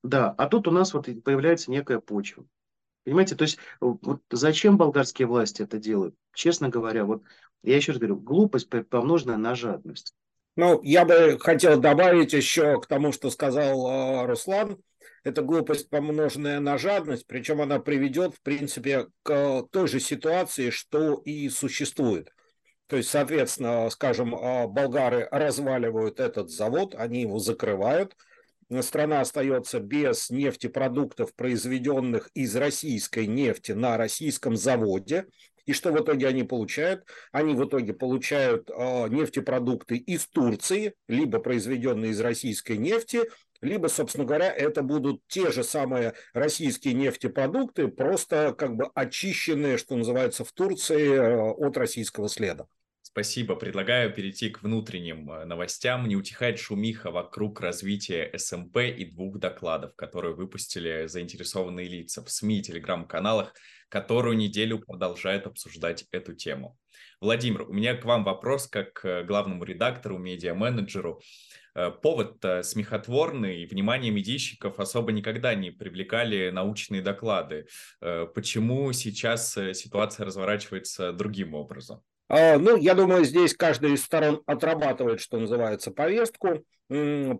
да, 0.03 0.33
а 0.37 0.47
тут 0.47 0.69
у 0.69 0.71
нас 0.71 0.93
вот 0.93 1.09
появляется 1.21 1.69
некая 1.69 1.99
почва. 1.99 2.45
Понимаете, 3.03 3.35
то 3.35 3.41
есть 3.41 3.57
вот 3.81 4.21
зачем 4.31 4.77
болгарские 4.77 5.27
власти 5.27 5.63
это 5.63 5.77
делают? 5.77 6.15
Честно 6.33 6.69
говоря, 6.69 7.03
вот 7.03 7.23
я 7.61 7.75
еще 7.75 7.91
раз 7.91 7.99
говорю, 7.99 8.15
глупость 8.15 8.69
помноженная 8.69 9.35
на 9.35 9.53
жадность. 9.53 10.13
Ну, 10.55 10.81
я 10.81 11.03
бы 11.03 11.37
хотел 11.41 11.77
добавить 11.77 12.31
еще 12.31 12.79
к 12.79 12.87
тому, 12.87 13.11
что 13.11 13.31
сказал 13.31 13.85
э, 13.85 14.25
Руслан. 14.27 14.81
Это 15.23 15.41
глупость, 15.41 15.89
помноженная 15.89 16.59
на 16.59 16.77
жадность, 16.77 17.25
причем 17.27 17.61
она 17.61 17.79
приведет, 17.79 18.35
в 18.35 18.41
принципе, 18.41 19.07
к 19.23 19.63
той 19.71 19.87
же 19.87 19.99
ситуации, 19.99 20.69
что 20.69 21.15
и 21.25 21.49
существует. 21.49 22.31
То 22.87 22.97
есть, 22.97 23.09
соответственно, 23.09 23.89
скажем, 23.89 24.33
э, 24.33 24.67
болгары 24.67 25.27
разваливают 25.31 26.19
этот 26.19 26.49
завод, 26.49 26.95
они 26.97 27.21
его 27.21 27.39
закрывают– 27.39 28.15
страна 28.81 29.21
остается 29.21 29.79
без 29.79 30.29
нефтепродуктов, 30.29 31.33
произведенных 31.33 32.29
из 32.33 32.55
российской 32.55 33.25
нефти 33.25 33.71
на 33.71 33.97
российском 33.97 34.55
заводе. 34.55 35.25
И 35.65 35.73
что 35.73 35.91
в 35.91 36.01
итоге 36.01 36.27
они 36.27 36.43
получают? 36.43 37.05
Они 37.31 37.53
в 37.53 37.65
итоге 37.65 37.93
получают 37.93 38.69
э, 38.69 39.07
нефтепродукты 39.09 39.97
из 39.97 40.27
Турции, 40.27 40.93
либо 41.07 41.39
произведенные 41.39 42.11
из 42.11 42.19
российской 42.19 42.77
нефти, 42.77 43.21
либо, 43.61 43.87
собственно 43.87 44.25
говоря, 44.25 44.51
это 44.51 44.81
будут 44.81 45.21
те 45.27 45.51
же 45.51 45.63
самые 45.63 46.13
российские 46.33 46.93
нефтепродукты, 46.93 47.87
просто 47.87 48.53
как 48.57 48.75
бы 48.75 48.89
очищенные, 48.93 49.77
что 49.77 49.95
называется, 49.95 50.43
в 50.43 50.51
Турции 50.51 51.13
э, 51.13 51.51
от 51.51 51.77
российского 51.77 52.29
следа. 52.29 52.67
Спасибо. 53.01 53.55
Предлагаю 53.55 54.13
перейти 54.13 54.49
к 54.49 54.61
внутренним 54.61 55.31
э, 55.31 55.45
новостям. 55.45 56.07
Не 56.07 56.15
утихает 56.15 56.59
шумиха 56.59 57.11
вокруг 57.11 57.59
развития 57.59 58.31
СМП 58.37 58.77
и 58.77 59.05
двух 59.05 59.39
докладов, 59.39 59.95
которые 59.95 60.35
выпустили 60.35 61.07
заинтересованные 61.07 61.87
лица 61.87 62.23
в 62.23 62.29
СМИ 62.29 62.59
и 62.59 62.61
телеграм-каналах, 62.61 63.53
которую 63.89 64.37
неделю 64.37 64.79
продолжают 64.79 65.47
обсуждать 65.47 66.05
эту 66.11 66.33
тему. 66.33 66.77
Владимир, 67.21 67.63
у 67.63 67.73
меня 67.73 67.95
к 67.95 68.05
вам 68.05 68.23
вопрос 68.23 68.67
как 68.67 68.93
к 68.93 69.23
главному 69.23 69.63
редактору, 69.63 70.17
медиа-менеджеру. 70.17 71.21
Э, 71.75 71.91
повод 71.91 72.43
смехотворный, 72.63 73.63
и 73.63 73.65
внимание 73.65 74.11
медийщиков 74.11 74.79
особо 74.79 75.11
никогда 75.11 75.55
не 75.55 75.71
привлекали 75.71 76.49
научные 76.49 77.01
доклады. 77.01 77.67
Э, 78.01 78.25
почему 78.33 78.91
сейчас 78.93 79.53
ситуация 79.53 80.25
разворачивается 80.25 81.11
другим 81.11 81.55
образом? 81.55 82.01
А, 82.29 82.57
ну, 82.57 82.77
я 82.77 82.93
думаю, 82.93 83.25
здесь 83.25 83.55
каждая 83.55 83.93
из 83.93 84.03
сторон 84.03 84.41
отрабатывает, 84.45 85.19
что 85.19 85.39
называется, 85.39 85.91
повестку, 85.91 86.63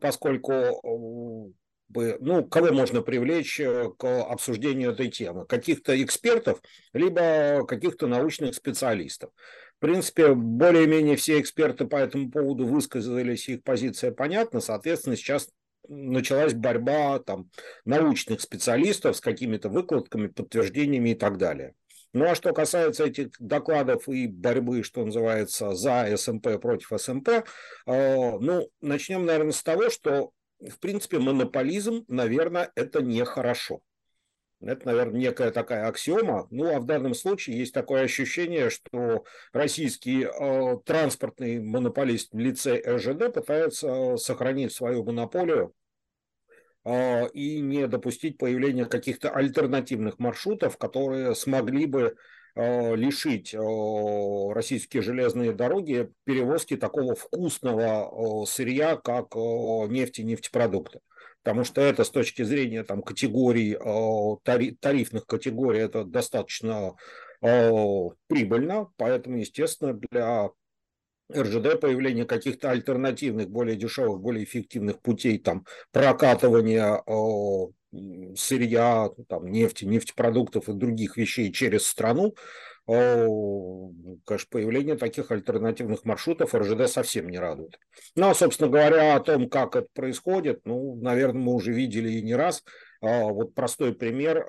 поскольку 0.01 1.53
ну, 1.93 2.45
кого 2.45 2.71
можно 2.71 3.02
привлечь 3.02 3.60
э, 3.60 3.89
к 3.97 4.23
обсуждению 4.23 4.91
этой 4.91 5.10
темы? 5.10 5.45
Каких-то 5.45 6.02
экспертов, 6.02 6.62
либо 6.93 7.65
каких-то 7.67 8.08
научных 8.08 8.56
специалистов. 8.56 9.32
В 9.78 9.82
принципе, 9.82 10.34
более-менее 10.34 11.15
все 11.15 11.39
эксперты 11.39 11.86
по 11.86 11.95
этому 11.95 12.30
поводу 12.30 12.67
высказались, 12.67 13.47
их 13.47 13.63
позиция 13.63 14.12
понятна. 14.12 14.60
Соответственно, 14.60 15.15
сейчас 15.15 15.49
началась 15.88 16.54
борьба 16.54 17.19
там, 17.19 17.49
научных 17.86 18.41
специалистов 18.41 19.15
с 19.15 19.21
какими-то 19.21 19.69
выкладками, 19.69 20.28
подтверждениями 20.28 21.12
и 21.12 21.15
так 21.15 21.38
далее. 21.38 21.73
Ну 22.12 22.25
а 22.25 22.34
что 22.34 22.54
касается 22.54 23.06
этих 23.06 23.30
докладов 23.39 24.08
и 24.10 24.28
борьбы, 24.28 24.82
что 24.84 25.06
называется, 25.06 25.75
за 25.75 26.08
СМП 26.17 26.60
против 26.60 26.91
СМП, 26.99 27.30
э, 27.30 27.43
ну, 27.86 28.67
начнем, 28.82 29.25
наверное, 29.25 29.52
с 29.52 29.62
того, 29.62 29.89
что, 29.91 30.32
в 30.60 30.80
принципе, 30.80 31.19
монополизм, 31.19 32.06
наверное, 32.08 32.72
это 32.76 33.02
нехорошо. 33.02 33.82
Это, 34.62 34.88
наверное, 34.88 35.22
некая 35.22 35.52
такая 35.52 35.88
аксиома. 35.88 36.48
Ну, 36.52 36.76
а 36.76 36.80
в 36.80 36.86
данном 36.86 37.13
случае 37.13 37.60
есть 37.60 37.74
такое 37.74 38.04
ощущение, 38.04 38.69
что 38.69 39.24
российский 39.54 40.26
э, 40.26 40.78
транспортный 40.86 41.62
монополист 41.62 42.34
в 42.34 42.38
лице 42.38 42.82
РЖД 42.86 43.34
пытается 43.34 44.17
сохранить 44.17 44.74
свою 44.74 45.06
монополию 45.06 45.74
а, 46.84 47.26
и 47.34 47.62
не 47.62 47.88
допустить 47.88 48.38
появления 48.38 48.86
каких-то 48.86 49.30
альтернативных 49.30 50.19
маршрутов, 50.19 50.78
которые 50.78 51.36
смогли 51.36 51.86
бы 51.86 52.17
лишить 52.55 53.55
а, 53.55 54.53
российские 54.53 55.03
железные 55.03 55.53
дороги 55.53 56.12
перевозки 56.23 56.75
такого 56.75 57.15
вкусного 57.15 58.45
сырья, 58.45 58.97
как 58.97 59.35
нефть 59.35 60.19
и 60.19 60.23
нефтепродукты. 60.23 60.99
Потому 61.43 61.63
что 61.63 61.81
это 61.81 62.03
с 62.03 62.09
точки 62.09 62.43
зрения 62.43 62.83
там, 62.83 63.01
категорий, 63.01 63.77
тарифных 64.43 65.25
категорий, 65.25 65.79
это 65.79 66.03
достаточно 66.03 66.95
прибыльно, 67.39 68.89
поэтому, 68.97 69.38
естественно, 69.38 69.93
для 69.93 70.49
РЖД, 71.33 71.79
появление 71.79 72.25
каких-то 72.25 72.71
альтернативных, 72.71 73.49
более 73.49 73.75
дешевых, 73.75 74.19
более 74.19 74.43
эффективных 74.43 74.99
путей 74.99 75.38
там, 75.38 75.65
прокатывания 75.91 77.03
э, 77.05 77.71
сырья, 78.36 79.10
там, 79.28 79.47
нефти, 79.47 79.86
нефтепродуктов 79.86 80.69
и 80.69 80.73
других 80.73 81.17
вещей 81.17 81.52
через 81.52 81.88
страну, 81.88 82.36
конечно, 82.86 84.47
появление 84.49 84.97
таких 84.97 85.32
альтернативных 85.32 86.06
маршрутов 86.06 86.56
РЖД 86.56 86.88
совсем 86.88 87.30
не 87.30 87.38
радует. 87.38 87.80
Ну, 88.15 88.30
а, 88.30 88.34
собственно 88.34 88.69
говоря, 88.69 89.15
о 89.15 89.19
том, 89.19 89.47
как 89.47 89.75
это 89.75 89.88
происходит, 89.93 90.62
ну, 90.65 90.95
наверное, 90.95 91.41
мы 91.41 91.54
уже 91.54 91.71
видели 91.71 92.12
и 92.12 92.23
не 92.23 92.34
раз. 92.34 92.63
Вот 93.02 93.54
простой 93.54 93.93
пример. 93.93 94.45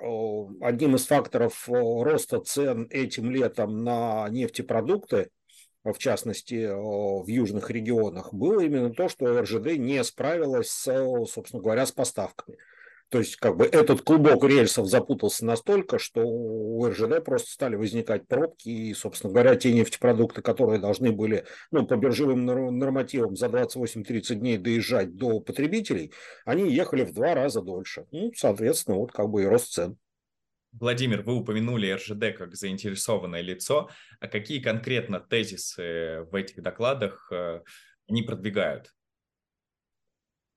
Одним 0.59 0.95
из 0.95 1.05
факторов 1.05 1.69
роста 1.69 2.39
цен 2.39 2.87
этим 2.89 3.29
летом 3.29 3.83
на 3.83 4.27
нефтепродукты 4.29 5.29
в 5.83 5.97
частности, 5.97 6.69
в 6.71 7.27
южных 7.27 7.71
регионах, 7.71 8.33
было 8.33 8.61
именно 8.61 8.93
то, 8.93 9.09
что 9.09 9.41
РЖД 9.41 9.77
не 9.77 10.03
справилась, 10.03 10.69
собственно 10.69 11.61
говоря, 11.61 11.85
с 11.85 11.91
поставками. 11.91 12.57
То 13.11 13.19
есть, 13.19 13.35
как 13.35 13.57
бы 13.57 13.65
этот 13.65 14.03
клубок 14.03 14.45
рельсов 14.45 14.87
запутался 14.87 15.45
настолько, 15.45 15.99
что 15.99 16.21
у 16.21 16.87
РЖД 16.87 17.21
просто 17.25 17.51
стали 17.51 17.75
возникать 17.75 18.25
пробки, 18.25 18.69
и, 18.69 18.93
собственно 18.93 19.33
говоря, 19.33 19.57
те 19.57 19.73
нефтепродукты, 19.73 20.41
которые 20.41 20.79
должны 20.79 21.11
были 21.11 21.45
ну, 21.71 21.85
по 21.85 21.97
биржевым 21.97 22.45
нормативам 22.45 23.35
за 23.35 23.47
28-30 23.47 24.35
дней 24.35 24.57
доезжать 24.57 25.17
до 25.17 25.41
потребителей, 25.41 26.13
они 26.45 26.71
ехали 26.71 27.03
в 27.03 27.11
два 27.11 27.35
раза 27.35 27.61
дольше. 27.61 28.05
Ну, 28.11 28.31
соответственно, 28.33 28.95
вот 28.95 29.11
как 29.11 29.27
бы 29.27 29.43
и 29.43 29.45
рост 29.45 29.73
цен. 29.73 29.97
Владимир, 30.71 31.21
вы 31.23 31.35
упомянули 31.35 31.91
РЖД 31.91 32.37
как 32.37 32.55
заинтересованное 32.55 33.41
лицо. 33.41 33.89
А 34.21 34.27
какие 34.29 34.61
конкретно 34.61 35.19
тезисы 35.19 36.21
в 36.31 36.33
этих 36.33 36.63
докладах 36.63 37.29
э, 37.29 37.59
они 38.07 38.21
продвигают? 38.21 38.93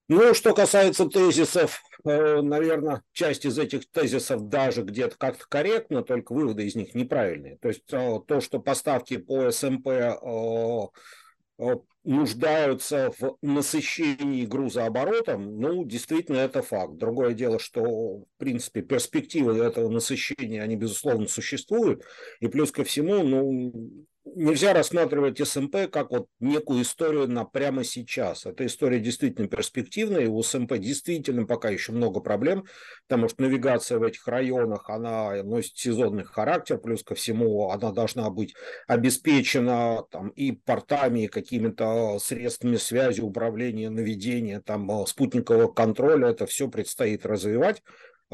Ну, 0.06 0.34
что 0.34 0.54
касается 0.54 1.08
тезисов, 1.08 1.82
наверное, 2.04 3.02
часть 3.12 3.44
из 3.44 3.58
этих 3.58 3.90
тезисов 3.90 4.48
даже 4.48 4.82
где-то 4.82 5.16
как-то 5.16 5.44
корректна, 5.48 6.02
только 6.02 6.32
выводы 6.32 6.64
из 6.64 6.74
них 6.74 6.94
неправильные. 6.94 7.56
То 7.58 7.68
есть 7.68 7.92
э, 7.92 8.20
то, 8.26 8.40
что 8.40 8.60
поставки 8.60 9.16
по 9.16 9.50
СМП 9.50 9.88
э, 9.88 11.76
нуждаются 12.04 13.12
в 13.18 13.38
насыщении 13.40 14.44
грузооборотом, 14.44 15.58
ну, 15.58 15.84
действительно, 15.84 16.36
это 16.36 16.62
факт. 16.62 16.96
Другое 16.96 17.32
дело, 17.32 17.58
что, 17.58 17.82
в 17.82 18.26
принципе, 18.36 18.82
перспективы 18.82 19.56
этого 19.58 19.88
насыщения, 19.88 20.62
они, 20.62 20.76
безусловно, 20.76 21.26
существуют. 21.26 22.04
И 22.40 22.48
плюс 22.48 22.70
ко 22.70 22.84
всему, 22.84 23.22
ну, 23.22 24.06
нельзя 24.24 24.72
рассматривать 24.72 25.38
СМП 25.46 25.90
как 25.90 26.10
вот 26.10 26.28
некую 26.40 26.82
историю 26.82 27.28
на 27.28 27.44
прямо 27.44 27.84
сейчас. 27.84 28.46
Эта 28.46 28.66
история 28.66 29.00
действительно 29.00 29.48
перспективная, 29.48 30.22
и 30.22 30.28
у 30.28 30.42
СМП 30.42 30.78
действительно 30.78 31.46
пока 31.46 31.70
еще 31.70 31.92
много 31.92 32.20
проблем, 32.20 32.64
потому 33.06 33.28
что 33.28 33.42
навигация 33.42 33.98
в 33.98 34.02
этих 34.02 34.26
районах, 34.26 34.88
она 34.88 35.42
носит 35.42 35.76
сезонный 35.76 36.24
характер, 36.24 36.78
плюс 36.78 37.02
ко 37.02 37.14
всему 37.14 37.70
она 37.70 37.92
должна 37.92 38.30
быть 38.30 38.54
обеспечена 38.86 40.04
там, 40.10 40.28
и 40.30 40.52
портами, 40.52 41.24
и 41.24 41.28
какими-то 41.28 42.18
средствами 42.18 42.76
связи, 42.76 43.20
управления, 43.20 43.90
наведения, 43.90 44.60
там, 44.60 45.06
спутникового 45.06 45.72
контроля, 45.72 46.28
это 46.28 46.46
все 46.46 46.68
предстоит 46.68 47.26
развивать. 47.26 47.82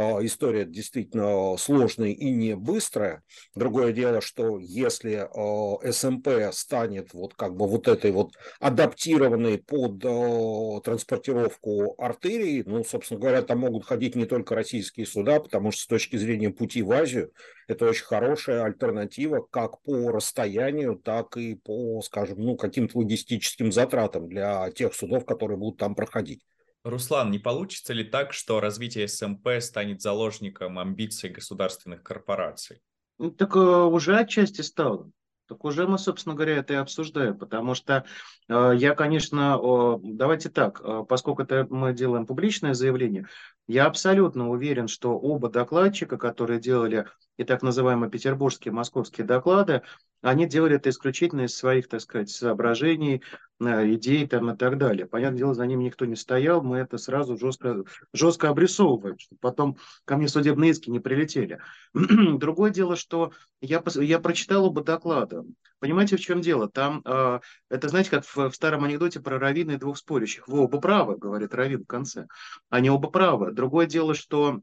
А, 0.01 0.25
история 0.25 0.65
действительно 0.65 1.57
сложная 1.59 2.09
и 2.09 2.31
не 2.31 2.57
быстрая. 2.57 3.23
Другое 3.55 3.93
дело, 3.93 4.23
что 4.23 4.59
если 4.59 5.29
а, 5.31 5.93
СМП 5.93 6.53
станет 6.53 7.13
вот 7.13 7.35
как 7.35 7.55
бы 7.55 7.69
вот 7.69 7.87
этой 7.87 8.11
вот 8.11 8.33
адаптированной 8.61 9.59
под 9.59 10.03
а, 10.07 10.81
транспортировку 10.81 11.97
артерий, 11.99 12.63
ну, 12.65 12.83
собственно 12.83 13.21
говоря, 13.21 13.43
там 13.43 13.59
могут 13.59 13.85
ходить 13.85 14.17
не 14.17 14.25
только 14.25 14.55
российские 14.55 15.05
суда, 15.05 15.39
потому 15.39 15.71
что 15.71 15.83
с 15.83 15.87
точки 15.87 16.17
зрения 16.17 16.49
пути 16.49 16.81
в 16.83 16.93
Азию 16.93 17.33
это 17.69 17.87
очень 17.87 18.05
хорошая 18.05 18.65
альтернатива 18.65 19.47
как 19.51 19.83
по 19.83 20.11
расстоянию, 20.11 20.97
так 20.97 21.37
и 21.37 21.57
по, 21.57 22.01
скажем, 22.01 22.39
ну, 22.39 22.57
каким-то 22.57 22.97
логистическим 22.97 23.71
затратам 23.71 24.29
для 24.31 24.71
тех 24.71 24.95
судов, 24.95 25.27
которые 25.27 25.59
будут 25.59 25.79
там 25.79 25.95
проходить. 25.95 26.41
Руслан, 26.85 27.31
не 27.31 27.39
получится 27.39 27.93
ли 27.93 28.05
так, 28.05 28.33
что 28.33 28.61
развитие 28.61 29.07
СМП 29.07 29.49
станет 29.61 30.01
заложником 30.01 30.79
амбиций 30.79 31.31
государственных 31.31 32.03
корпораций? 32.03 32.81
Ну, 33.19 33.31
так 33.31 33.55
э, 33.55 33.59
уже 33.59 34.17
отчасти 34.17 34.63
стало. 34.63 35.11
Так 35.51 35.65
уже 35.65 35.89
мы, 35.89 35.99
собственно 35.99 36.37
говоря, 36.37 36.59
это 36.59 36.75
и 36.75 36.77
обсуждаем, 36.77 37.37
потому 37.37 37.75
что 37.75 38.05
э, 38.49 38.73
я, 38.77 38.95
конечно, 38.95 39.59
э, 39.61 39.99
давайте 40.05 40.49
так, 40.49 40.81
э, 40.81 41.05
поскольку 41.09 41.43
это 41.43 41.67
мы 41.69 41.93
делаем 41.93 42.25
публичное 42.25 42.73
заявление, 42.73 43.27
я 43.71 43.87
абсолютно 43.87 44.51
уверен, 44.51 44.89
что 44.89 45.17
оба 45.17 45.49
докладчика, 45.49 46.19
которые 46.19 46.59
делали 46.59 47.07
и 47.37 47.45
так 47.45 47.63
называемые 47.63 48.11
петербургские, 48.11 48.73
московские 48.73 49.25
доклады, 49.25 49.83
они 50.23 50.47
делали 50.47 50.75
это 50.75 50.91
исключительно 50.91 51.43
из 51.43 51.57
своих, 51.57 51.89
так 51.89 52.01
сказать, 52.01 52.31
соображений, 52.31 53.23
э, 53.61 53.95
идей 53.95 54.27
там 54.27 54.51
и 54.51 54.57
так 54.57 54.77
далее. 54.77 55.07
Понятное 55.07 55.39
дело, 55.39 55.55
за 55.55 55.67
ними 55.67 55.85
никто 55.85 56.05
не 56.05 56.17
стоял, 56.17 56.63
мы 56.63 56.79
это 56.79 56.99
сразу 56.99 57.39
жестко, 57.39 57.85
жестко 58.13 58.49
обрисовываем, 58.49 59.21
чтобы 59.21 59.39
потом 59.41 59.77
ко 60.05 60.17
мне 60.17 60.27
судебные 60.27 60.73
иски 60.73 60.91
не 60.91 60.99
прилетели. 60.99 61.61
Другое 61.95 62.71
дело, 62.71 62.97
что 62.97 63.31
я, 63.61 63.85
я 64.01 64.19
прочитал 64.19 64.65
оба 64.65 64.83
доклада. 64.83 65.45
Понимаете, 65.81 66.17
в 66.17 66.21
чем 66.21 66.43
дело? 66.43 66.69
Там, 66.69 67.03
э, 67.05 67.41
это 67.71 67.89
знаете, 67.89 68.11
как 68.11 68.25
в, 68.25 68.51
в 68.51 68.55
старом 68.55 68.85
анекдоте 68.85 69.19
про 69.21 69.39
Равина 69.39 69.73
и 69.73 69.77
двух 69.77 69.97
спорящих. 69.97 70.47
Вы 70.47 70.61
оба 70.61 70.79
правы, 70.79 71.17
говорит 71.17 71.55
Равин 71.55 71.83
в 71.85 71.87
конце. 71.87 72.27
Они 72.69 72.91
оба 72.91 73.11
правы. 73.11 73.53
Другое 73.53 73.87
дело, 73.87 74.15
что 74.15 74.61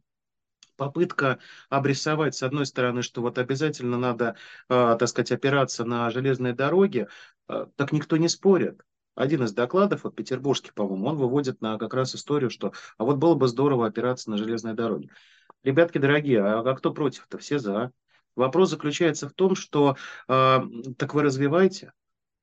попытка 0.76 1.40
обрисовать, 1.70 2.36
с 2.36 2.44
одной 2.44 2.68
стороны, 2.68 3.02
что 3.02 3.22
вот 3.22 3.40
обязательно 3.40 3.98
надо, 3.98 4.36
э, 4.70 4.96
так 5.00 5.10
сказать, 5.10 5.32
опираться 5.32 5.86
на 5.86 6.12
железные 6.12 6.54
дороги, 6.54 7.08
э, 7.50 7.66
так 7.76 7.92
никто 7.92 8.16
не 8.18 8.30
спорит. 8.30 8.84
Один 9.16 9.44
из 9.44 9.52
докладов, 9.54 10.04
вот 10.04 10.16
петербургский, 10.16 10.72
по-моему, 10.72 11.08
он 11.08 11.18
выводит 11.18 11.62
на 11.62 11.80
как 11.80 11.96
раз 11.96 12.14
историю, 12.14 12.52
что 12.52 12.74
а 13.00 13.04
вот 13.04 13.18
было 13.18 13.34
бы 13.34 13.48
здорово 13.48 13.88
опираться 13.88 14.30
на 14.30 14.38
железные 14.38 14.76
дороги. 14.76 15.10
Ребятки 15.64 15.98
дорогие, 15.98 16.44
а 16.44 16.76
кто 16.76 16.94
против-то? 16.94 17.40
Все 17.40 17.58
за. 17.58 17.92
Вопрос 18.38 18.70
заключается 18.70 19.28
в 19.28 19.34
том, 19.34 19.56
что 19.56 19.98
э, 20.28 20.60
так 20.98 21.14
вы 21.16 21.24
развивайте. 21.24 21.92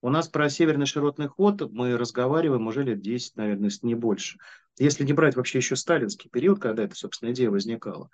У 0.03 0.11
нас 0.11 0.29
про 0.29 0.51
северный 0.51 0.87
широтный 0.87 1.29
ход 1.29 1.71
мы 1.71 1.97
разговариваем 1.97 2.67
уже 2.67 2.83
лет 2.83 3.01
10, 3.01 3.37
наверное, 3.37 3.71
не 3.83 3.95
больше. 3.95 4.39
Если 4.77 5.05
не 5.05 5.13
брать 5.13 5.37
вообще 5.37 5.59
еще 5.59 5.77
сталинский 5.77 6.29
период, 6.29 6.59
когда 6.59 6.83
эта, 6.83 6.97
собственно, 6.97 7.31
идея 7.31 7.49
возникала. 7.51 8.11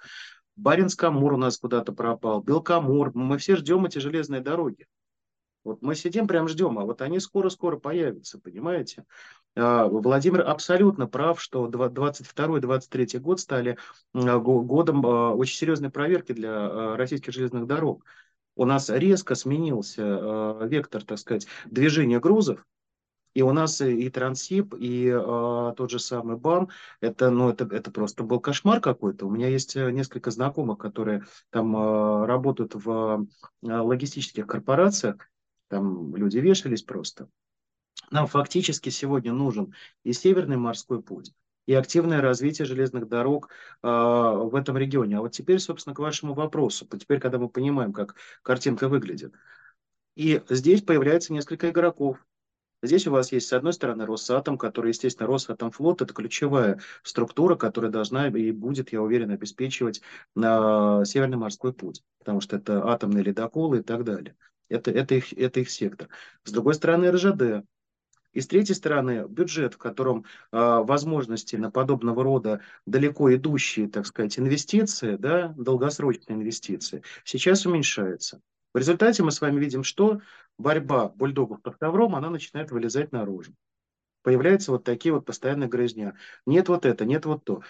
Баренц-Камур 0.56 1.32
у 1.32 1.36
нас 1.38 1.56
куда-то 1.56 1.92
пропал, 1.92 2.42
Белкамур. 2.42 3.12
Мы 3.14 3.38
все 3.38 3.56
ждем 3.56 3.86
эти 3.86 3.98
железные 3.98 4.42
дороги. 4.42 4.86
Вот 5.64 5.80
мы 5.80 5.94
сидим, 5.94 6.28
прям 6.28 6.48
ждем, 6.48 6.78
а 6.78 6.84
вот 6.84 7.00
они 7.00 7.18
скоро-скоро 7.18 7.78
появятся, 7.78 8.38
понимаете? 8.38 9.04
А, 9.56 9.86
Владимир 9.86 10.42
абсолютно 10.48 11.06
прав, 11.06 11.40
что 11.40 11.66
22-23 11.66 13.18
год 13.18 13.40
стали 13.40 13.76
годом 14.12 15.04
а, 15.06 15.34
очень 15.34 15.56
серьезной 15.56 15.90
проверки 15.90 16.32
для 16.32 16.50
а, 16.50 16.96
российских 16.96 17.32
железных 17.32 17.66
дорог. 17.66 18.04
У 18.56 18.64
нас 18.64 18.90
резко 18.90 19.34
сменился 19.34 20.58
вектор, 20.66 21.02
так 21.04 21.18
сказать, 21.18 21.46
движения 21.66 22.20
грузов, 22.20 22.66
и 23.32 23.42
у 23.42 23.52
нас 23.52 23.80
и 23.80 24.10
Трансип, 24.10 24.74
и 24.74 25.06
э, 25.06 25.72
тот 25.76 25.90
же 25.90 26.00
самый 26.00 26.36
БАМ, 26.36 26.68
это, 27.00 27.30
ну, 27.30 27.48
это, 27.48 27.64
это 27.64 27.90
просто 27.92 28.24
был 28.24 28.40
кошмар 28.40 28.80
какой-то. 28.80 29.26
У 29.26 29.30
меня 29.30 29.48
есть 29.48 29.76
несколько 29.76 30.32
знакомых, 30.32 30.78
которые 30.78 31.24
там 31.50 31.76
э, 31.76 32.26
работают 32.26 32.74
в 32.74 33.26
э, 33.62 33.66
логистических 33.66 34.46
корпорациях, 34.46 35.16
там 35.68 36.14
люди 36.16 36.38
вешались 36.38 36.82
просто. 36.82 37.28
Нам 38.10 38.26
фактически 38.26 38.88
сегодня 38.88 39.32
нужен 39.32 39.74
и 40.04 40.12
Северный 40.12 40.56
морской 40.56 41.02
путь, 41.02 41.32
и 41.66 41.74
активное 41.74 42.20
развитие 42.20 42.66
железных 42.66 43.08
дорог 43.08 43.48
э, 43.82 43.86
в 43.88 44.54
этом 44.54 44.76
регионе. 44.76 45.18
А 45.18 45.20
вот 45.20 45.32
теперь, 45.32 45.60
собственно, 45.60 45.94
к 45.94 46.00
вашему 46.00 46.34
вопросу, 46.34 46.86
теперь, 46.86 47.20
когда 47.20 47.38
мы 47.38 47.48
понимаем, 47.48 47.92
как 47.92 48.16
картинка 48.42 48.88
выглядит. 48.88 49.34
И 50.16 50.42
здесь 50.48 50.82
появляется 50.82 51.32
несколько 51.32 51.70
игроков, 51.70 52.18
Здесь 52.82 53.06
у 53.06 53.10
вас 53.10 53.30
есть, 53.30 53.46
с 53.46 53.52
одной 53.52 53.74
стороны, 53.74 54.06
Росатом, 54.06 54.56
который, 54.56 54.88
естественно, 54.88 55.26
Росатомфлот– 55.26 56.00
это 56.02 56.14
ключевая 56.14 56.80
структура, 57.02 57.54
которая 57.54 57.90
должна 57.90 58.28
и 58.28 58.52
будет, 58.52 58.90
я 58.92 59.02
уверен, 59.02 59.30
обеспечивать 59.30 60.00
на 60.34 61.04
Северный 61.04 61.36
морской 61.36 61.74
путь, 61.74 62.02
потому 62.18 62.40
что 62.40 62.56
это 62.56 62.88
атомные 62.88 63.22
ледоколы 63.22 63.80
и 63.80 63.82
так 63.82 64.04
далее. 64.04 64.34
Это, 64.70 64.90
это, 64.90 65.16
их, 65.16 65.32
это 65.34 65.60
их 65.60 65.68
сектор. 65.68 66.08
С 66.44 66.52
другой 66.52 66.72
стороны, 66.72 67.10
РЖД, 67.10 67.66
и 68.32 68.40
с 68.40 68.46
третьей 68.46 68.74
стороны, 68.74 69.26
бюджет, 69.28 69.74
в 69.74 69.78
котором 69.78 70.24
э, 70.52 70.56
возможности 70.58 71.56
на 71.56 71.70
подобного 71.70 72.22
рода 72.22 72.60
далеко 72.86 73.34
идущие, 73.34 73.88
так 73.88 74.06
сказать, 74.06 74.38
инвестиции, 74.38 75.16
да, 75.16 75.54
долгосрочные 75.56 76.36
инвестиции, 76.36 77.02
сейчас 77.24 77.66
уменьшается. 77.66 78.40
В 78.72 78.78
результате 78.78 79.22
мы 79.22 79.32
с 79.32 79.40
вами 79.40 79.58
видим, 79.58 79.82
что 79.82 80.20
борьба 80.58 81.08
бульдогов 81.08 81.60
под 81.60 81.76
ковром, 81.76 82.14
она 82.14 82.30
начинает 82.30 82.70
вылезать 82.70 83.10
наружу. 83.12 83.52
Появляются 84.22 84.70
вот 84.70 84.84
такие 84.84 85.12
вот 85.14 85.24
постоянные 85.24 85.68
грызня. 85.68 86.14
Нет 86.46 86.68
вот 86.68 86.84
это, 86.84 87.04
нет 87.04 87.24
вот 87.24 87.44
то. 87.44 87.62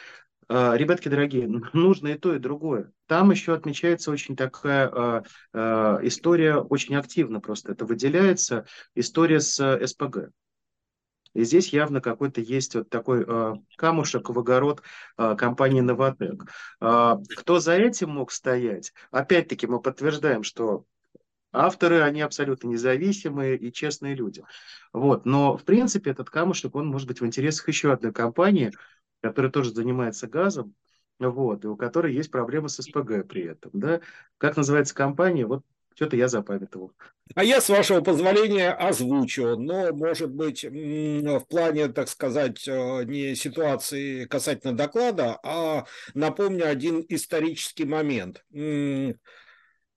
А, 0.53 0.77
ребятки 0.77 1.09
дорогие, 1.09 1.47
нужно 1.73 2.09
и 2.09 2.19
то, 2.19 2.35
и 2.35 2.41
другое. 2.41 2.93
Там 3.07 3.31
еще 3.31 3.55
отмечается 3.55 4.11
очень 4.11 4.35
такая 4.35 4.91
э, 4.93 5.23
э, 5.53 5.99
история, 6.03 6.57
очень 6.57 6.97
активно 6.97 7.41
просто 7.41 7.71
это 7.71 7.87
выделяется, 7.87 8.67
история 8.97 9.41
с 9.41 9.61
э, 9.61 9.87
СПГ. 9.87 10.31
И 11.35 11.45
здесь 11.45 11.73
явно 11.73 12.01
какой-то 12.01 12.41
есть 12.41 12.75
вот 12.75 12.89
такой 12.89 13.25
э, 13.27 13.55
камушек 13.77 14.29
в 14.31 14.39
огород 14.39 14.83
э, 15.17 15.37
компании 15.37 15.81
«Новотек». 15.81 16.45
Э, 16.81 17.17
кто 17.37 17.61
за 17.61 17.75
этим 17.75 18.11
мог 18.11 18.33
стоять? 18.33 18.93
Опять-таки 19.11 19.67
мы 19.67 19.81
подтверждаем, 19.81 20.43
что 20.43 20.85
авторы, 21.53 22.03
они 22.03 22.21
абсолютно 22.21 22.69
независимые 22.69 23.57
и 23.57 23.73
честные 23.73 24.15
люди. 24.15 24.43
Вот. 24.93 25.25
Но, 25.25 25.57
в 25.57 25.65
принципе, 25.65 26.11
этот 26.11 26.31
камушек, 26.31 26.75
он 26.75 26.89
может 26.89 27.07
быть 27.07 27.21
в 27.21 27.27
интересах 27.27 27.69
еще 27.69 27.93
одной 27.93 28.13
компании, 28.13 28.73
которая 29.21 29.53
тоже 29.53 29.73
занимается 29.73 30.27
газом, 30.27 30.75
вот, 31.19 31.65
и 31.65 31.69
у 31.69 31.77
которой 31.77 32.15
есть 32.15 32.31
проблемы 32.31 32.69
с 32.69 32.83
СПГ 32.83 33.29
при 33.29 33.43
этом. 33.43 33.71
Да? 33.75 34.01
Как 34.39 34.57
называется 34.57 34.95
компания? 34.95 35.47
Вот 35.47 35.63
Что-то 35.95 36.17
я 36.17 36.29
запамятовал. 36.29 36.93
А 37.35 37.45
я, 37.45 37.61
с 37.61 37.69
вашего 37.69 38.01
позволения, 38.01 38.71
озвучу, 38.71 39.57
но, 39.57 39.93
может 39.93 40.31
быть, 40.31 40.65
в 40.65 41.45
плане, 41.49 41.89
так 41.89 42.09
сказать, 42.09 42.67
э, 42.67 43.05
не 43.05 43.37
ситуации 43.37 44.25
касательно 44.25 44.73
доклада, 44.73 45.39
а 45.45 45.85
напомню 46.15 46.69
один 46.69 47.05
исторический 47.09 47.85
момент. 47.85 48.45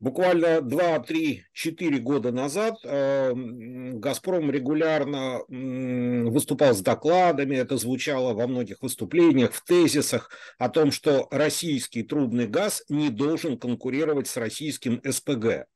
Буквально 0.04 0.60
2, 0.62 1.00
3, 1.00 1.46
4 1.54 2.00
года 2.00 2.34
назад 2.34 2.76
э, 2.84 3.32
«Газпром» 3.34 4.52
регулярно 4.52 5.40
выступал 5.48 6.74
с 6.74 6.82
докладами, 6.82 7.56
это 7.56 7.78
звучало 7.78 8.34
во 8.34 8.46
многих 8.48 8.82
выступлениях, 8.82 9.54
в 9.54 9.64
тезисах 9.64 10.30
о 10.58 10.68
том, 10.68 10.92
что 10.92 11.30
российский 11.32 12.04
трубный 12.04 12.48
газ 12.48 12.84
не 12.90 13.10
должен 13.10 13.58
конкурировать 13.58 14.28
с 14.28 14.36
российским 14.36 15.02
СПГ. 15.10 15.68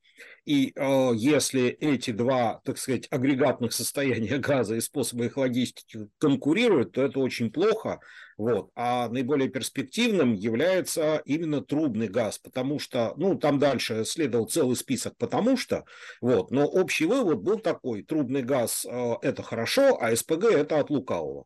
И 0.48 0.72
э, 0.78 1.12
если 1.14 1.68
эти 1.68 2.12
два, 2.12 2.62
так 2.64 2.78
сказать, 2.78 3.08
агрегатных 3.12 3.74
состояния 3.74 4.38
газа 4.38 4.76
и 4.76 4.80
способа 4.80 5.26
их 5.26 5.36
логистики 5.36 6.08
конкурируют, 6.20 6.94
то 6.94 7.04
это 7.04 7.20
очень 7.20 7.52
плохо. 7.52 8.00
Вот. 8.38 8.72
А 8.74 9.10
наиболее 9.10 9.50
перспективным 9.50 10.34
является 10.34 11.22
именно 11.26 11.60
трубный 11.60 12.08
газ, 12.08 12.38
потому 12.38 12.80
что, 12.80 13.14
ну, 13.18 13.36
там 13.38 13.60
дальше 13.60 14.06
следовал 14.06 14.48
целый 14.48 14.78
список, 14.78 15.18
потому 15.18 15.58
что, 15.58 15.84
вот, 16.22 16.50
но 16.50 16.66
общий 16.66 17.08
вывод 17.08 17.40
был 17.40 17.60
такой, 17.60 18.04
трубный 18.04 18.42
газ 18.42 18.86
э, 18.90 19.16
это 19.24 19.44
хорошо, 19.44 20.02
а 20.02 20.16
СПГ 20.16 20.46
это 20.46 20.80
от 20.80 20.90
лукавого. 20.90 21.44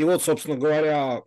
И 0.00 0.02
вот, 0.02 0.22
собственно 0.22 0.56
говоря, 0.56 1.22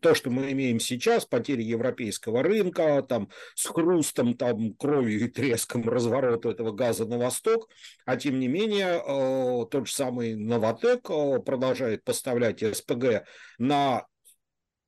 то, 0.00 0.14
что 0.14 0.30
мы 0.30 0.52
имеем 0.52 0.78
сейчас, 0.78 1.24
потери 1.24 1.64
европейского 1.64 2.44
рынка, 2.44 3.02
там, 3.02 3.28
с 3.56 3.66
хрустом, 3.66 4.34
там, 4.34 4.72
кровью 4.74 5.24
и 5.24 5.28
треском 5.28 5.82
разворота 5.88 6.50
этого 6.50 6.70
газа 6.70 7.06
на 7.06 7.18
восток, 7.18 7.68
а 8.06 8.16
тем 8.16 8.38
не 8.38 8.46
менее, 8.46 9.02
э, 9.04 9.66
тот 9.68 9.88
же 9.88 9.92
самый 9.92 10.36
Новотек 10.36 11.10
э, 11.10 11.40
продолжает 11.40 12.04
поставлять 12.04 12.60
СПГ 12.62 13.24
на 13.58 14.06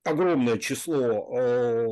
огромное 0.04 0.58
число 0.58 0.96
э, 0.96 1.84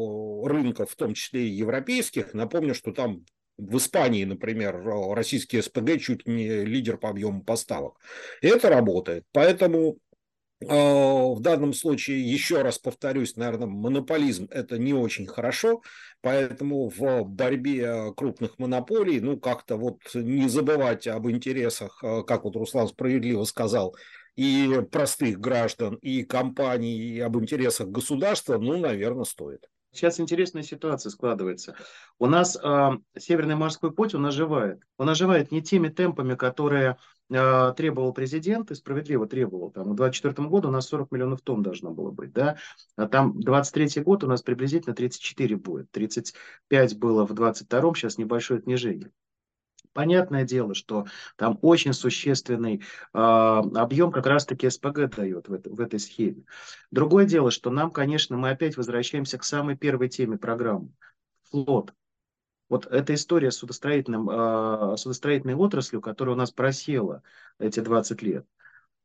рынков, 0.46 0.92
в 0.92 0.94
том 0.94 1.14
числе 1.14 1.48
и 1.48 1.50
европейских. 1.50 2.32
Напомню, 2.32 2.76
что 2.76 2.92
там 2.92 3.24
в 3.56 3.76
Испании, 3.76 4.24
например, 4.24 4.82
российский 5.12 5.60
СПГ 5.60 6.00
чуть 6.00 6.26
не 6.26 6.64
лидер 6.64 6.96
по 6.96 7.08
объему 7.08 7.42
поставок. 7.42 7.96
И 8.40 8.46
это 8.46 8.68
работает. 8.68 9.24
Поэтому 9.32 9.98
в 10.60 11.40
данном 11.40 11.74
случае, 11.74 12.22
еще 12.22 12.62
раз 12.62 12.78
повторюсь, 12.78 13.36
наверное, 13.36 13.66
монополизм– 13.66 14.48
это 14.50 14.78
не 14.78 14.94
очень 14.94 15.26
хорошо, 15.26 15.82
поэтому 16.20 16.88
в 16.88 17.24
борьбе 17.24 18.12
крупных 18.16 18.58
монополий, 18.58 19.20
ну, 19.20 19.38
как-то 19.38 19.76
вот 19.76 19.98
не 20.14 20.48
забывать 20.48 21.06
об 21.06 21.28
интересах, 21.28 22.02
а, 22.02 22.22
как 22.22 22.44
вот 22.44 22.56
Руслан 22.56 22.88
справедливо 22.88 23.44
сказал, 23.44 23.96
и 24.36 24.80
простых 24.90 25.38
граждан, 25.38 25.96
и 25.96 26.22
компаний, 26.22 26.96
и 26.96 27.20
об 27.20 27.36
интересах 27.36 27.88
государства, 27.88 28.58
ну, 28.58 28.78
наверное, 28.78 29.24
стоит. 29.24 29.68
Сейчас 29.92 30.18
интересная 30.18 30.64
ситуация 30.64 31.10
складывается. 31.10 31.76
У 32.18 32.26
нас 32.26 32.56
э, 32.60 32.90
Северный 33.16 33.54
морской 33.54 33.92
путь, 33.92 34.12
он 34.16 34.26
оживает. 34.26 34.80
Он 34.96 35.08
оживает 35.08 35.52
не 35.52 35.62
теми 35.62 35.88
темпами, 35.88 36.34
которые 36.34 36.96
требовал 37.28 38.12
президент, 38.12 38.70
и 38.70 38.74
справедливо 38.74 39.26
требовал. 39.26 39.70
Там, 39.70 39.84
в 39.84 39.96
2024 39.96 40.48
году 40.48 40.68
у 40.68 40.70
нас 40.70 40.86
40 40.88 41.10
миллионов 41.10 41.40
тонн 41.42 41.62
должно 41.62 41.90
было 41.90 42.10
быть. 42.10 42.32
Да? 42.32 42.56
А 42.96 43.08
там 43.08 43.40
23 43.40 44.02
год 44.02 44.24
у 44.24 44.26
нас 44.26 44.42
приблизительно 44.42 44.94
34 44.94 45.56
будет. 45.56 45.90
35 45.90 46.98
было 46.98 47.26
в 47.26 47.32
22 47.32 47.94
сейчас 47.94 48.18
небольшое 48.18 48.60
снижение. 48.60 49.10
Понятное 49.94 50.44
дело, 50.44 50.74
что 50.74 51.06
там 51.36 51.56
очень 51.62 51.92
существенный 51.92 52.82
э, 53.14 53.18
объем 53.18 54.10
как 54.10 54.26
раз-таки 54.26 54.68
СПГ 54.68 55.14
дает 55.14 55.48
в, 55.48 55.52
это, 55.52 55.70
в 55.70 55.80
этой 55.80 56.00
схеме. 56.00 56.44
Другое 56.90 57.26
дело, 57.26 57.52
что 57.52 57.70
нам, 57.70 57.92
конечно, 57.92 58.36
мы 58.36 58.50
опять 58.50 58.76
возвращаемся 58.76 59.38
к 59.38 59.44
самой 59.44 59.76
первой 59.76 60.08
теме 60.08 60.36
программы– 60.36 60.90
флот. 61.50 61.94
Вот 62.68 62.86
эта 62.86 63.14
история 63.14 63.50
с 63.50 63.56
судостроительным, 63.56 64.28
э, 64.30 64.96
судостроительной 64.96 65.54
отраслью, 65.54 66.00
которая 66.00 66.34
у 66.34 66.38
нас 66.38 66.50
просела 66.50 67.22
эти 67.58 67.80
20 67.80 68.22
лет, 68.22 68.46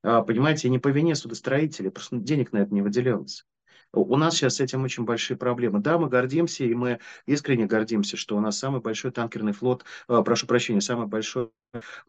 э, 0.04 0.22
понимаете, 0.26 0.70
не 0.70 0.80
по 0.80 0.88
вине 0.90 1.16
судостроителей, 1.16 1.92
просто 1.92 2.18
денег 2.18 2.52
на 2.54 2.60
это 2.60 2.74
не 2.74 2.82
выделялось. 2.82 3.46
У 3.92 4.16
нас 4.18 4.36
сейчас 4.36 4.58
с 4.58 4.60
этим 4.60 4.84
очень 4.84 5.04
большие 5.04 5.36
проблемы. 5.36 5.80
Да, 5.80 5.98
мы 5.98 6.10
гордимся, 6.10 6.64
и 6.64 6.76
мы 6.76 7.00
искренне 7.26 7.66
гордимся, 7.66 8.18
что 8.18 8.38
у 8.38 8.40
нас 8.40 8.58
самый 8.58 8.82
большой 8.82 9.12
танкерный 9.12 9.52
флот, 9.52 9.84
э, 10.08 10.22
прошу 10.24 10.46
прощения, 10.48 10.82
самый 10.82 11.08
большой 11.08 11.50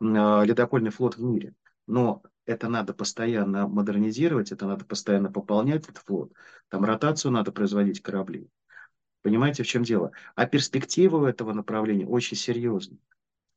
ледокольный 0.01 0.91
флот 0.91 1.17
в 1.17 1.23
мире. 1.23 1.55
Но 1.87 2.23
это 2.47 2.69
надо 2.69 2.93
постоянно 2.93 3.67
модернизировать, 3.67 4.53
это 4.53 4.67
надо 4.67 4.85
постоянно 4.85 5.31
пополнять 5.31 5.85
этот 5.85 5.99
флот. 5.99 6.33
Там 6.69 6.85
ротацию 6.85 7.33
надо 7.33 7.53
производить 7.53 8.03
кораблей. 8.03 8.51
Понимаете, 9.23 9.63
в 9.63 9.67
чем 9.67 9.83
дело? 9.83 10.13
А 10.35 10.47
перспективы 10.47 11.29
этого 11.29 11.53
направления 11.53 12.07
очень 12.07 12.37
серьезные 12.37 12.99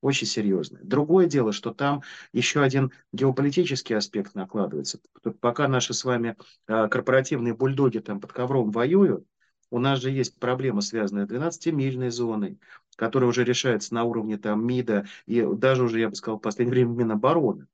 очень 0.03 0.27
серьезная. 0.27 0.81
Другое 0.83 1.27
дело, 1.27 1.53
что 1.53 1.73
там 1.73 2.03
еще 2.33 2.61
один 2.61 2.91
геополитический 3.13 3.95
аспект 3.95 4.35
накладывается. 4.35 4.99
Пока 5.39 5.69
наши 5.69 5.93
с 5.93 6.03
вами 6.03 6.35
а, 6.67 6.89
корпоративные 6.89 7.53
бульдоги 7.53 7.99
там 7.99 8.19
под 8.19 8.33
ковром 8.33 8.69
воюют, 8.71 9.25
у 9.71 9.79
нас 9.79 10.01
же 10.01 10.11
есть 10.11 10.37
проблема, 10.39 10.81
связанная 10.81 11.25
с 11.25 11.29
12-мильной 11.29 12.11
зоной, 12.11 12.59
которая 12.97 13.29
уже 13.29 13.45
решается 13.45 13.93
на 13.93 14.03
уровне 14.03 14.37
там 14.37 14.67
МИДа 14.67 15.07
и 15.25 15.41
даже 15.41 15.83
уже, 15.83 16.01
я 16.01 16.09
бы 16.09 16.15
сказал, 16.15 16.37
в 16.37 16.41
последнее 16.41 16.73
время 16.73 16.91
Минобороны. 16.91 17.67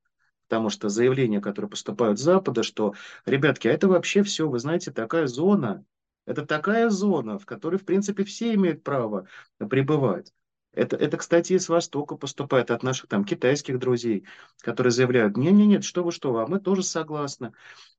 Потому 0.47 0.69
что 0.69 0.87
заявления, 0.89 1.41
которые 1.41 1.69
поступают 1.69 2.19
с 2.19 2.23
Запада, 2.23 2.63
что, 2.63 2.93
ребятки, 3.25 3.67
а 3.67 3.71
это 3.71 3.87
вообще 3.87 4.23
все, 4.23 4.47
вы 4.47 4.59
знаете, 4.59 4.91
такая 4.91 5.27
зона, 5.27 5.83
это 6.29 6.45
такая 6.45 6.89
зона, 6.91 7.39
в 7.39 7.47
которой, 7.47 7.77
в 7.77 7.85
принципе, 7.85 8.23
все 8.23 8.53
имеют 8.53 8.83
право 8.83 9.27
пребывать. 9.57 10.31
Это, 10.73 10.95
это, 10.95 11.17
кстати, 11.17 11.53
из 11.53 11.67
Востока 11.67 12.15
поступает 12.15 12.69
от 12.69 12.83
наших 12.83 13.07
там 13.09 13.25
китайских 13.25 13.79
друзей, 13.79 14.27
которые 14.61 14.91
заявляют, 14.91 15.37
не-не-нет, 15.37 15.83
что 15.83 16.03
вы, 16.03 16.11
что 16.11 16.31
вы, 16.31 16.43
а 16.43 16.47
мы 16.47 16.59
тоже 16.59 16.83
согласны. 16.83 17.53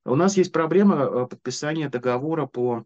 У 0.04 0.14
нас 0.14 0.36
есть 0.36 0.52
проблема 0.52 0.96
э, 0.96 1.26
подписания 1.26 1.88
договора 1.88 2.46
по 2.46 2.84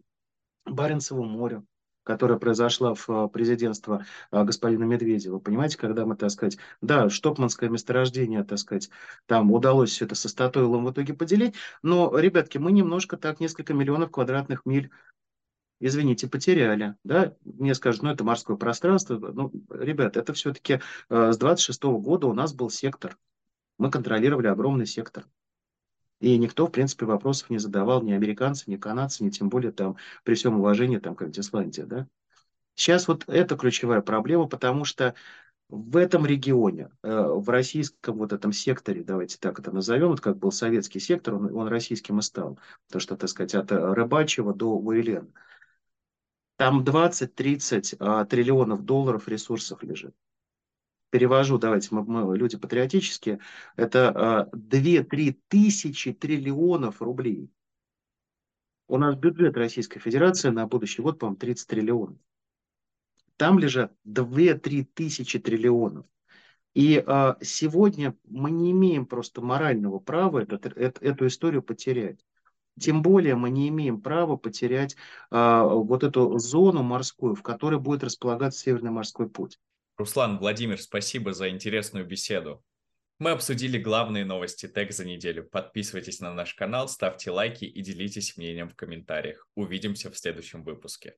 Баренцеву 0.65 1.23
морю, 1.23 1.67
которая 2.01 2.39
произошла 2.39 2.95
в 2.95 3.07
э, 3.07 3.29
президентство 3.29 4.03
э, 4.31 4.43
господина 4.43 4.85
Медведева. 4.85 5.37
Понимаете, 5.37 5.77
когда 5.77 6.07
мы, 6.07 6.15
так 6.15 6.31
сказать, 6.31 6.57
да, 6.81 7.11
штокманское 7.11 7.69
месторождение, 7.69 8.43
так 8.43 8.57
сказать, 8.57 8.89
там 9.27 9.51
удалось 9.51 9.91
все 9.91 10.05
это 10.05 10.15
со 10.15 10.29
Статоилом 10.29 10.85
в 10.85 10.91
итоге 10.91 11.13
поделить, 11.13 11.53
но, 11.83 12.17
ребятки, 12.17 12.57
мы 12.57 12.71
немножко 12.71 13.17
так, 13.17 13.39
несколько 13.39 13.75
миллионов 13.75 14.09
квадратных 14.09 14.65
миль 14.65 14.89
извините, 15.79 16.27
потеряли, 16.27 16.95
да, 17.03 17.35
мне 17.43 17.75
скажут, 17.75 18.03
ну, 18.03 18.09
это 18.09 18.23
морское 18.23 18.57
пространство, 18.57 19.17
ну, 19.17 19.51
ребят, 19.69 20.17
это 20.17 20.33
все-таки 20.33 20.79
э, 21.09 21.31
с 21.31 21.37
26 21.37 21.83
-го 21.83 21.99
года 21.99 22.27
у 22.27 22.33
нас 22.33 22.53
был 22.53 22.69
сектор, 22.69 23.17
мы 23.77 23.91
контролировали 23.91 24.47
огромный 24.47 24.85
сектор, 24.85 25.25
и 26.19 26.37
никто, 26.37 26.67
в 26.67 26.71
принципе, 26.71 27.05
вопросов 27.05 27.49
не 27.49 27.57
задавал, 27.57 28.01
ни 28.01 28.13
американцы, 28.13 28.63
ни 28.67 28.77
канадцы, 28.77 29.23
ни 29.23 29.29
тем 29.29 29.49
более 29.49 29.71
там, 29.71 29.97
при 30.23 30.35
всем 30.35 30.57
уважении, 30.59 30.97
там, 30.97 31.15
как 31.15 31.37
Исландия, 31.37 31.85
да. 31.85 32.07
Сейчас 32.75 33.07
вот 33.07 33.23
это 33.27 33.55
ключевая 33.55 34.01
проблема, 34.01 34.47
потому 34.47 34.85
что 34.85 35.15
в 35.69 35.97
этом 35.97 36.25
регионе, 36.25 36.89
э, 37.03 37.21
в 37.21 37.49
российском 37.49 38.17
вот 38.17 38.33
этом 38.33 38.51
секторе, 38.51 39.03
давайте 39.03 39.37
так 39.39 39.59
это 39.59 39.71
назовем, 39.71 40.09
вот 40.09 40.21
как 40.21 40.37
был 40.37 40.51
советский 40.51 40.99
сектор, 40.99 41.35
он, 41.35 41.55
он 41.55 41.67
российским 41.67 42.19
и 42.19 42.21
стал, 42.21 42.59
то 42.91 42.99
что, 42.99 43.17
так 43.17 43.29
сказать, 43.29 43.55
от 43.55 43.71
Рыбачьего 43.71 44.53
до 44.53 44.77
Уэлена, 44.77 45.27
там 46.57 46.83
20-30 46.83 47.97
а, 47.99 48.25
триллионов 48.25 48.83
долларов 48.83 49.27
ресурсов 49.27 49.83
лежит. 49.83 50.15
Перевожу, 51.09 51.57
давайте, 51.57 51.89
мы, 51.91 52.03
мы 52.03 52.37
люди 52.37 52.57
патриотические, 52.57 53.39
это 53.75 54.49
а, 54.49 54.49
2-3 54.55 55.39
тысячи 55.47 56.13
триллионов 56.13 57.01
рублей. 57.01 57.51
У 58.87 58.97
нас 58.97 59.15
бюджет 59.15 59.57
Российской 59.57 59.99
Федерации 59.99 60.49
на 60.49 60.67
будущий 60.67 61.01
год, 61.01 61.19
по-моему, 61.19 61.37
30 61.37 61.67
триллионов. 61.67 62.17
Там 63.37 63.59
лежат 63.59 63.93
2-3 64.05 64.85
тысячи 64.93 65.39
триллионов. 65.39 66.05
И 66.73 67.01
а, 67.05 67.37
сегодня 67.41 68.15
мы 68.25 68.51
не 68.51 68.71
имеем 68.71 69.05
просто 69.05 69.41
морального 69.41 69.99
права 69.99 70.39
этот, 70.39 70.65
эту, 70.65 71.27
историю 71.27 71.63
потерять. 71.63 72.19
Тем 72.79 73.01
более 73.01 73.35
мы 73.35 73.49
не 73.49 73.69
имеем 73.69 74.01
права 74.01 74.35
потерять 74.35 74.95
а, 75.31 75.63
вот 75.63 76.03
эту 76.03 76.37
зону 76.37 76.83
морскую, 76.83 77.35
в 77.35 77.41
которой 77.41 77.79
будет 77.79 78.03
располагаться 78.03 78.59
Северный 78.59 78.91
морской 78.91 79.29
путь. 79.29 79.57
Руслан, 79.97 80.37
Владимир, 80.39 80.79
спасибо 80.81 81.33
за 81.33 81.49
интересную 81.49 82.05
беседу. 82.05 82.63
Мы 83.17 83.31
обсудили 83.31 83.77
главные 83.77 84.25
новости 84.25 84.67
ТЭК 84.67 84.91
за 84.91 85.05
неделю. 85.05 85.45
Подписывайтесь 85.45 86.19
на 86.19 86.33
наш 86.33 86.53
канал, 86.53 86.89
ставьте 86.89 87.31
лайки 87.31 87.63
и 87.63 87.81
делитесь 87.81 88.35
мнением 88.35 88.67
в 88.67 88.75
комментариях. 88.75 89.47
Увидимся 89.55 90.11
в 90.11 90.17
следующем 90.17 90.63
выпуске. 90.63 91.15